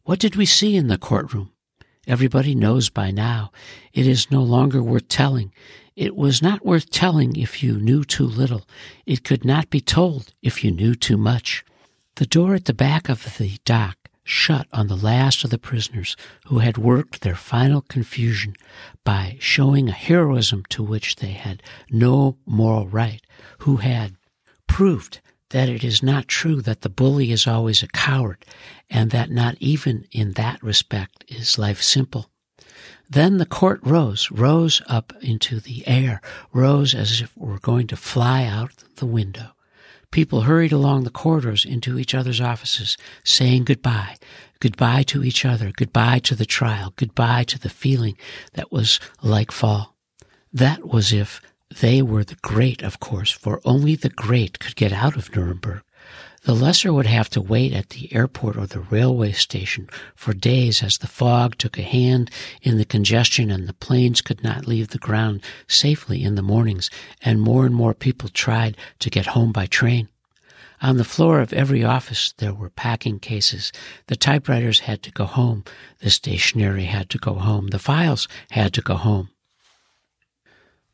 What 0.04 0.18
did 0.18 0.36
we 0.36 0.46
see 0.46 0.76
in 0.76 0.88
the 0.88 0.98
courtroom? 0.98 1.52
Everybody 2.06 2.54
knows 2.54 2.88
by 2.88 3.10
now. 3.10 3.52
It 3.92 4.06
is 4.06 4.30
no 4.30 4.42
longer 4.42 4.82
worth 4.82 5.08
telling. 5.08 5.52
It 6.00 6.16
was 6.16 6.40
not 6.40 6.64
worth 6.64 6.88
telling 6.88 7.36
if 7.36 7.62
you 7.62 7.78
knew 7.78 8.04
too 8.04 8.24
little. 8.24 8.66
It 9.04 9.22
could 9.22 9.44
not 9.44 9.68
be 9.68 9.82
told 9.82 10.32
if 10.40 10.64
you 10.64 10.70
knew 10.70 10.94
too 10.94 11.18
much. 11.18 11.62
The 12.14 12.24
door 12.24 12.54
at 12.54 12.64
the 12.64 12.72
back 12.72 13.10
of 13.10 13.36
the 13.36 13.58
dock 13.66 13.98
shut 14.24 14.66
on 14.72 14.86
the 14.86 14.96
last 14.96 15.44
of 15.44 15.50
the 15.50 15.58
prisoners 15.58 16.16
who 16.46 16.60
had 16.60 16.78
worked 16.78 17.20
their 17.20 17.34
final 17.34 17.82
confusion 17.82 18.56
by 19.04 19.36
showing 19.40 19.90
a 19.90 19.92
heroism 19.92 20.64
to 20.70 20.82
which 20.82 21.16
they 21.16 21.32
had 21.32 21.62
no 21.90 22.38
moral 22.46 22.88
right, 22.88 23.20
who 23.58 23.76
had 23.76 24.16
proved 24.66 25.20
that 25.50 25.68
it 25.68 25.84
is 25.84 26.02
not 26.02 26.26
true 26.28 26.62
that 26.62 26.80
the 26.80 26.88
bully 26.88 27.30
is 27.30 27.46
always 27.46 27.82
a 27.82 27.88
coward, 27.88 28.42
and 28.88 29.10
that 29.10 29.30
not 29.30 29.54
even 29.60 30.06
in 30.12 30.32
that 30.32 30.62
respect 30.62 31.26
is 31.28 31.58
life 31.58 31.82
simple. 31.82 32.30
Then 33.10 33.38
the 33.38 33.46
court 33.46 33.80
rose, 33.82 34.30
rose 34.30 34.80
up 34.86 35.12
into 35.20 35.58
the 35.58 35.86
air, 35.88 36.20
rose 36.52 36.94
as 36.94 37.20
if 37.20 37.32
it 37.32 37.36
were 37.36 37.58
going 37.58 37.88
to 37.88 37.96
fly 37.96 38.44
out 38.44 38.70
the 38.96 39.06
window. 39.06 39.50
People 40.12 40.42
hurried 40.42 40.70
along 40.70 41.02
the 41.02 41.10
corridors 41.10 41.64
into 41.64 41.98
each 41.98 42.14
other's 42.14 42.40
offices, 42.40 42.96
saying 43.24 43.64
goodbye. 43.64 44.16
Goodbye 44.60 45.02
to 45.04 45.24
each 45.24 45.44
other. 45.44 45.72
Goodbye 45.74 46.20
to 46.20 46.36
the 46.36 46.46
trial. 46.46 46.92
Goodbye 46.94 47.44
to 47.44 47.58
the 47.58 47.68
feeling 47.68 48.16
that 48.54 48.70
was 48.70 49.00
like 49.22 49.50
fall. 49.50 49.96
That 50.52 50.86
was 50.86 51.12
if 51.12 51.40
they 51.80 52.02
were 52.02 52.24
the 52.24 52.36
great, 52.42 52.82
of 52.82 53.00
course, 53.00 53.32
for 53.32 53.60
only 53.64 53.96
the 53.96 54.10
great 54.10 54.60
could 54.60 54.76
get 54.76 54.92
out 54.92 55.16
of 55.16 55.34
Nuremberg. 55.34 55.82
The 56.44 56.54
lesser 56.54 56.90
would 56.92 57.06
have 57.06 57.28
to 57.30 57.40
wait 57.42 57.74
at 57.74 57.90
the 57.90 58.14
airport 58.14 58.56
or 58.56 58.66
the 58.66 58.80
railway 58.80 59.32
station 59.32 59.90
for 60.14 60.32
days 60.32 60.82
as 60.82 60.96
the 60.96 61.06
fog 61.06 61.58
took 61.58 61.78
a 61.78 61.82
hand 61.82 62.30
in 62.62 62.78
the 62.78 62.86
congestion 62.86 63.50
and 63.50 63.68
the 63.68 63.74
planes 63.74 64.22
could 64.22 64.42
not 64.42 64.66
leave 64.66 64.88
the 64.88 64.98
ground 64.98 65.42
safely 65.68 66.24
in 66.24 66.36
the 66.36 66.42
mornings 66.42 66.88
and 67.20 67.42
more 67.42 67.66
and 67.66 67.74
more 67.74 67.92
people 67.92 68.30
tried 68.30 68.78
to 69.00 69.10
get 69.10 69.26
home 69.26 69.52
by 69.52 69.66
train. 69.66 70.08
On 70.80 70.96
the 70.96 71.04
floor 71.04 71.40
of 71.40 71.52
every 71.52 71.84
office 71.84 72.32
there 72.38 72.54
were 72.54 72.70
packing 72.70 73.18
cases. 73.18 73.70
The 74.06 74.16
typewriters 74.16 74.80
had 74.80 75.02
to 75.02 75.10
go 75.10 75.26
home. 75.26 75.64
The 75.98 76.08
stationery 76.08 76.84
had 76.84 77.10
to 77.10 77.18
go 77.18 77.34
home. 77.34 77.66
The 77.66 77.78
files 77.78 78.28
had 78.50 78.72
to 78.74 78.80
go 78.80 78.94
home. 78.94 79.28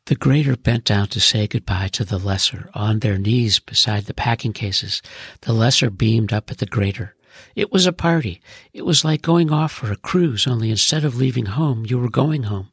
The 0.07 0.15
greater 0.15 0.55
bent 0.55 0.85
down 0.85 1.09
to 1.09 1.19
say 1.19 1.47
goodbye 1.47 1.89
to 1.89 2.05
the 2.05 2.17
lesser 2.17 2.69
on 2.73 2.99
their 2.99 3.17
knees 3.17 3.59
beside 3.59 4.05
the 4.05 4.13
packing 4.13 4.53
cases. 4.53 5.01
The 5.41 5.51
lesser 5.51 5.89
beamed 5.89 6.31
up 6.31 6.49
at 6.49 6.59
the 6.59 6.65
greater. 6.65 7.13
It 7.55 7.73
was 7.73 7.85
a 7.85 7.91
party. 7.91 8.39
It 8.71 8.85
was 8.85 9.03
like 9.03 9.21
going 9.21 9.51
off 9.51 9.73
for 9.73 9.91
a 9.91 9.97
cruise, 9.97 10.47
only 10.47 10.71
instead 10.71 11.03
of 11.03 11.17
leaving 11.17 11.47
home, 11.47 11.85
you 11.85 11.99
were 11.99 12.09
going 12.09 12.43
home. 12.43 12.69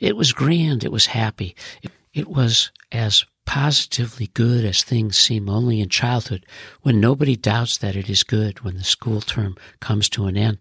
It 0.00 0.16
was 0.16 0.32
grand. 0.32 0.82
It 0.82 0.90
was 0.90 1.06
happy. 1.06 1.54
It, 1.82 1.92
it 2.14 2.26
was 2.26 2.70
as 2.90 3.26
positively 3.44 4.28
good 4.32 4.64
as 4.64 4.82
things 4.82 5.18
seem 5.18 5.50
only 5.50 5.82
in 5.82 5.90
childhood 5.90 6.46
when 6.80 7.00
nobody 7.00 7.36
doubts 7.36 7.76
that 7.76 7.96
it 7.96 8.08
is 8.08 8.22
good 8.22 8.60
when 8.60 8.78
the 8.78 8.84
school 8.84 9.20
term 9.20 9.58
comes 9.80 10.08
to 10.08 10.24
an 10.24 10.38
end. 10.38 10.56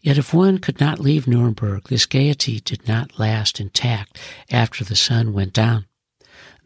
Yet 0.00 0.18
if 0.18 0.32
one 0.32 0.58
could 0.58 0.80
not 0.80 1.00
leave 1.00 1.26
Nuremberg, 1.26 1.88
this 1.88 2.06
gaiety 2.06 2.60
did 2.60 2.86
not 2.86 3.18
last 3.18 3.60
intact 3.60 4.18
after 4.50 4.84
the 4.84 4.96
sun 4.96 5.32
went 5.32 5.52
down. 5.52 5.86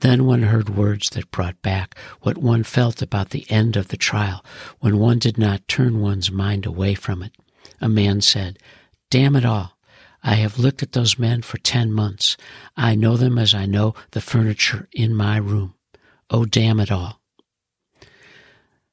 Then 0.00 0.26
one 0.26 0.42
heard 0.42 0.68
words 0.68 1.10
that 1.10 1.30
brought 1.30 1.62
back 1.62 1.96
what 2.22 2.36
one 2.36 2.64
felt 2.64 3.00
about 3.00 3.30
the 3.30 3.48
end 3.50 3.76
of 3.76 3.88
the 3.88 3.96
trial 3.96 4.44
when 4.80 4.98
one 4.98 5.18
did 5.18 5.38
not 5.38 5.66
turn 5.68 6.00
one's 6.00 6.30
mind 6.30 6.66
away 6.66 6.94
from 6.94 7.22
it. 7.22 7.32
A 7.80 7.88
man 7.88 8.20
said, 8.20 8.58
Damn 9.10 9.36
it 9.36 9.44
all. 9.44 9.78
I 10.24 10.34
have 10.34 10.58
looked 10.58 10.82
at 10.82 10.92
those 10.92 11.18
men 11.18 11.42
for 11.42 11.58
ten 11.58 11.92
months. 11.92 12.36
I 12.76 12.94
know 12.94 13.16
them 13.16 13.38
as 13.38 13.54
I 13.54 13.66
know 13.66 13.94
the 14.10 14.20
furniture 14.20 14.88
in 14.92 15.14
my 15.14 15.36
room. 15.36 15.74
Oh, 16.30 16.44
damn 16.44 16.80
it 16.80 16.90
all. 16.90 17.20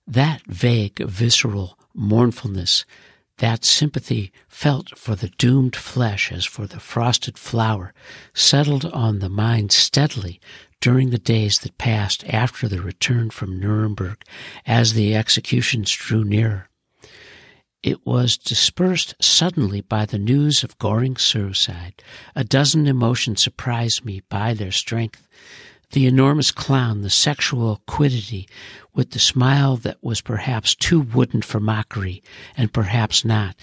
That 0.08 0.42
vague, 0.48 1.00
visceral 1.00 1.78
mournfulness 1.94 2.86
that 3.40 3.66
sympathy 3.66 4.32
felt 4.48 4.98
for 4.98 5.16
the 5.16 5.30
doomed 5.38 5.76
flesh 5.76 6.32
as 6.32 6.46
for 6.46 6.68
the 6.68 6.80
frosted 6.80 7.38
flower 7.38 7.94
settled 8.34 8.86
on 8.86 9.20
the 9.20 9.30
mind 9.30 9.72
steadily 9.72 10.40
during 10.82 11.10
the 11.10 11.18
days 11.18 11.60
that 11.60 11.78
passed 11.78 12.24
after 12.30 12.68
the 12.68 12.82
return 12.82 13.30
from 13.30 13.60
Nuremberg 13.60 14.24
as 14.66 14.94
the 14.94 15.16
executions 15.16 15.92
drew 15.92 16.24
nearer. 16.24 16.70
it 17.82 18.06
was 18.06 18.38
dispersed 18.38 19.16
suddenly 19.22 19.80
by 19.82 20.06
the 20.06 20.18
news 20.20 20.64
of 20.64 20.78
Goring's 20.80 21.22
suicide. 21.24 22.04
A 22.36 22.44
dozen 22.44 22.88
emotions 22.88 23.42
surprised 23.42 24.04
me 24.04 24.22
by 24.30 24.54
their 24.54 24.72
strength. 24.72 25.28
The 25.92 26.06
enormous 26.06 26.52
clown, 26.52 27.02
the 27.02 27.10
sexual 27.10 27.82
quiddity, 27.88 28.48
with 28.94 29.10
the 29.10 29.20
smile 29.20 29.76
that 29.78 29.98
was 30.04 30.22
perhaps 30.22 30.76
too 30.76 31.00
wooden 31.02 31.42
for 31.42 31.60
mockery, 31.60 32.22
and 32.56 32.72
perhaps 32.72 33.26
not, 33.26 33.56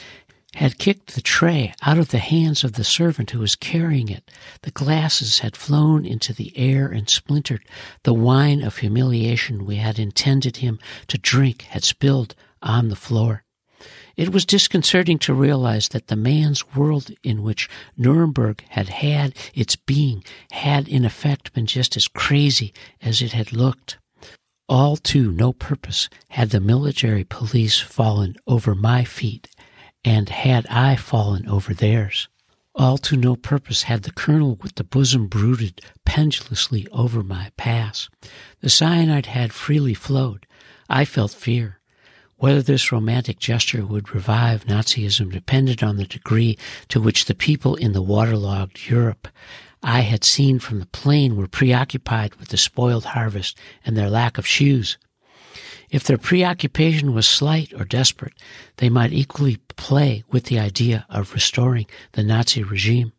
had 0.57 0.79
kicked 0.79 1.15
the 1.15 1.21
tray 1.21 1.73
out 1.83 1.99
of 1.99 2.09
the 2.09 2.19
hands 2.19 2.65
of 2.65 2.73
the 2.73 2.83
servant 2.83 3.31
who 3.31 3.39
was 3.39 3.55
carrying 3.55 4.09
it. 4.09 4.29
The 4.63 4.73
glasses 4.73 5.39
had 5.39 5.57
flown 5.57 6.05
into 6.05 6.33
the 6.33 6.53
air 6.59 6.89
and 6.89 7.09
splintered. 7.09 7.65
The 8.03 8.15
wine 8.15 8.63
of 8.63 8.79
humiliation 8.79 9.65
we 9.65 9.77
had 9.77 9.99
intended 9.99 10.57
him 10.57 10.81
to 11.07 11.19
drink 11.19 11.63
had 11.63 11.85
spilled 11.85 12.35
on 12.61 12.89
the 12.89 12.97
floor. 12.97 13.45
It 14.17 14.33
was 14.33 14.47
disconcerting 14.47 15.19
to 15.21 15.35
realize 15.35 15.89
that 15.89 16.07
the 16.07 16.17
man's 16.17 16.75
world 16.75 17.11
in 17.23 17.43
which 17.43 17.69
Nuremberg 17.99 18.65
had 18.71 18.89
had 18.89 19.35
its 19.55 19.77
being 19.77 20.25
had 20.53 20.89
in 20.89 21.05
effect 21.05 21.53
been 21.53 21.67
just 21.67 21.99
as 21.99 22.09
crazy 22.09 22.73
as 23.03 23.21
it 23.21 23.33
had 23.33 23.53
looked. 23.53 23.99
All 24.71 24.97
to 24.97 25.31
no 25.31 25.53
purpose 25.53 26.09
had 26.31 26.49
the 26.49 26.61
military 26.61 27.25
police 27.25 27.79
fallen 27.79 28.37
over 28.47 28.75
my 28.75 29.05
feet, 29.05 29.49
and 30.03 30.31
had 30.31 30.67
I 30.69 30.97
fallen 30.97 31.47
over 31.47 31.75
theirs. 31.75 32.29
All 32.75 32.97
to 32.99 33.17
no 33.17 33.37
purpose 33.37 33.83
had 33.83 34.03
the 34.03 34.13
colonel 34.13 34.57
with 34.63 34.77
the 34.77 34.85
bosom 34.85 35.29
brooded 35.29 35.83
pendulously 36.07 36.87
over 36.91 37.23
my 37.23 37.51
pass. 37.59 38.09
The 38.61 38.71
cyanide 38.71 39.27
had 39.27 39.53
freely 39.53 39.95
flowed. 39.95 40.47
I 40.89 41.05
felt 41.05 41.33
fear. 41.33 41.81
Whether 42.39 42.61
this 42.61 42.93
romantic 42.93 43.39
gesture 43.39 43.87
would 43.87 44.15
revive 44.15 44.67
Nazism 44.67 45.33
depended 45.33 45.83
on 45.83 45.97
the 45.97 46.05
degree 46.05 46.59
to 46.89 47.01
which 47.01 47.25
the 47.25 47.35
people 47.35 47.77
in 47.77 47.93
the 47.93 48.03
waterlogged 48.03 48.91
Europe 48.91 49.29
I 49.83 50.01
had 50.01 50.23
seen 50.23 50.59
from 50.59 50.81
the 50.81 50.87
plane 50.87 51.37
were 51.37 51.49
preoccupied 51.49 52.35
with 52.35 52.49
the 52.49 52.59
spoiled 52.59 53.07
harvest 53.07 53.57
and 53.87 53.97
their 53.97 54.11
lack 54.11 54.37
of 54.37 54.47
shoes. 54.47 54.99
If 55.91 56.05
their 56.05 56.19
preoccupation 56.19 57.15
was 57.15 57.27
slight 57.27 57.73
or 57.73 57.85
desperate, 57.85 58.35
they 58.77 58.91
might 58.91 59.13
equally 59.13 59.57
play 59.77 60.25
with 60.31 60.45
the 60.45 60.59
idea 60.59 61.07
of 61.09 61.33
restoring 61.33 61.87
the 62.13 62.23
Nazi 62.25 62.63
regime. 62.63 63.13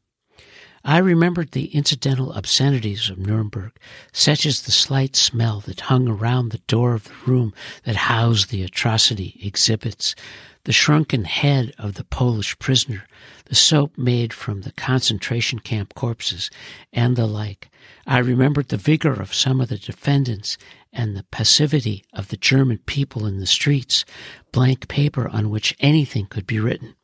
I 0.89 1.00
remembered 1.00 1.52
the 1.52 1.65
incidental 1.76 2.32
obscenities 2.32 3.10
of 3.10 3.17
Nuremberg, 3.17 3.73
such 4.13 4.45
as 4.45 4.62
the 4.62 4.71
slight 4.71 5.17
smell 5.17 5.60
that 5.65 5.82
hung 5.82 6.08
around 6.08 6.47
the 6.50 6.60
door 6.60 6.93
of 6.93 7.04
the 7.04 7.13
room 7.26 7.54
that 7.84 7.97
housed 7.97 8.52
the 8.52 8.63
atrocity 8.63 9.38
exhibits, 9.43 10.15
the 10.63 10.71
shrunken 10.71 11.26
head 11.26 11.73
of 11.78 11.95
the 11.95 12.06
Polish 12.06 12.58
prisoner, 12.58 13.04
the 13.47 13.54
soap 13.54 13.97
made 13.97 14.32
from 14.32 14.62
the 14.62 14.71
concentration 14.71 15.60
camp 15.60 15.93
corpses, 15.93 16.50
and 16.93 17.17
the 17.17 17.28
like. 17.28 17.69
I 18.06 18.19
remembered 18.19 18.69
the 18.69 18.78
vigor 18.78 19.12
of 19.12 19.34
some 19.34 19.60
of 19.60 19.67
the 19.67 19.78
defendants 19.78 20.58
and 20.93 21.17
the 21.17 21.26
passivity 21.32 22.06
of 22.13 22.30
the 22.30 22.38
German 22.38 22.78
people 22.86 23.26
in 23.26 23.41
the 23.41 23.45
streets, 23.45 24.06
blank 24.54 24.88
paper 24.88 25.28
on 25.28 25.50
which 25.50 25.76
anything 25.82 26.28
could 26.28 26.47
be 26.47 26.62
written. 26.62 26.95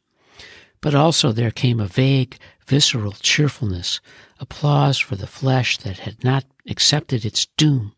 But 0.79 0.95
also 0.95 1.31
there 1.33 1.51
came 1.51 1.79
a 1.79 1.87
vague, 1.87 2.37
visceral 2.67 3.13
cheerfulness, 3.13 3.99
applause 4.39 4.99
for 4.99 5.15
the 5.15 5.27
flesh 5.27 5.77
that 5.79 5.99
had 5.99 6.23
not 6.23 6.45
accepted 6.67 7.25
its 7.25 7.47
doom, 7.57 7.93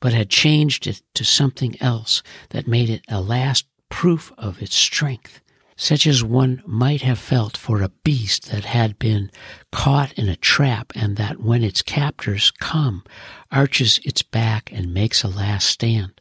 but 0.00 0.12
had 0.12 0.30
changed 0.30 0.86
it 0.86 1.02
to 1.14 1.24
something 1.24 1.80
else 1.80 2.22
that 2.50 2.68
made 2.68 2.90
it 2.90 3.02
a 3.08 3.20
last 3.20 3.66
proof 3.88 4.32
of 4.38 4.60
its 4.62 4.76
strength, 4.76 5.40
such 5.76 6.06
as 6.06 6.24
one 6.24 6.62
might 6.66 7.02
have 7.02 7.18
felt 7.18 7.56
for 7.56 7.82
a 7.82 7.90
beast 8.04 8.50
that 8.50 8.64
had 8.64 8.98
been 8.98 9.30
caught 9.70 10.12
in 10.14 10.28
a 10.28 10.36
trap 10.36 10.92
and 10.94 11.16
that 11.16 11.40
when 11.40 11.62
its 11.62 11.82
captors 11.82 12.50
come, 12.50 13.04
arches 13.52 14.00
its 14.04 14.22
back 14.22 14.70
and 14.72 14.94
makes 14.94 15.22
a 15.22 15.28
last 15.28 15.68
stand. 15.68 16.20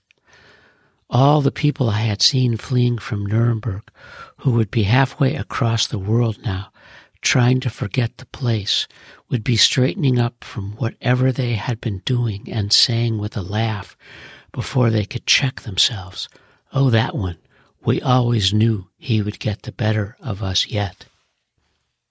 All 1.09 1.41
the 1.41 1.51
people 1.51 1.89
I 1.89 1.99
had 1.99 2.21
seen 2.21 2.57
fleeing 2.57 2.97
from 2.97 3.25
Nuremberg 3.25 3.83
who 4.39 4.51
would 4.51 4.71
be 4.71 4.83
halfway 4.83 5.35
across 5.35 5.87
the 5.87 5.99
world 5.99 6.39
now, 6.43 6.71
trying 7.25 7.59
to 7.59 7.69
forget 7.69 8.17
the 8.17 8.25
place, 8.27 8.87
would 9.29 9.43
be 9.43 9.57
straightening 9.57 10.19
up 10.19 10.43
from 10.43 10.73
whatever 10.73 11.31
they 11.31 11.53
had 11.53 11.81
been 11.81 12.03
doing 12.05 12.47
and 12.49 12.71
saying 12.71 13.17
with 13.17 13.35
a 13.35 13.41
laugh 13.41 13.97
before 14.51 14.89
they 14.89 15.05
could 15.05 15.25
check 15.25 15.61
themselves, 15.61 16.29
Oh, 16.71 16.89
that 16.91 17.15
one. 17.15 17.37
We 17.83 18.01
always 18.01 18.53
knew 18.53 18.87
he 18.97 19.21
would 19.21 19.39
get 19.39 19.63
the 19.63 19.71
better 19.71 20.15
of 20.21 20.41
us 20.41 20.67
yet. 20.67 21.05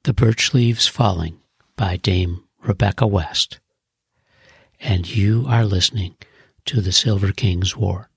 The 0.02 0.12
Birch 0.12 0.52
Leaves 0.52 0.86
Falling 0.86 1.38
by 1.76 1.96
Dame 1.96 2.44
Rebecca 2.62 3.06
West. 3.06 3.60
And 4.80 5.08
you 5.08 5.46
are 5.48 5.64
listening 5.64 6.16
to 6.66 6.80
the 6.80 6.92
Silver 6.92 7.32
King's 7.32 7.76
War. 7.76 8.08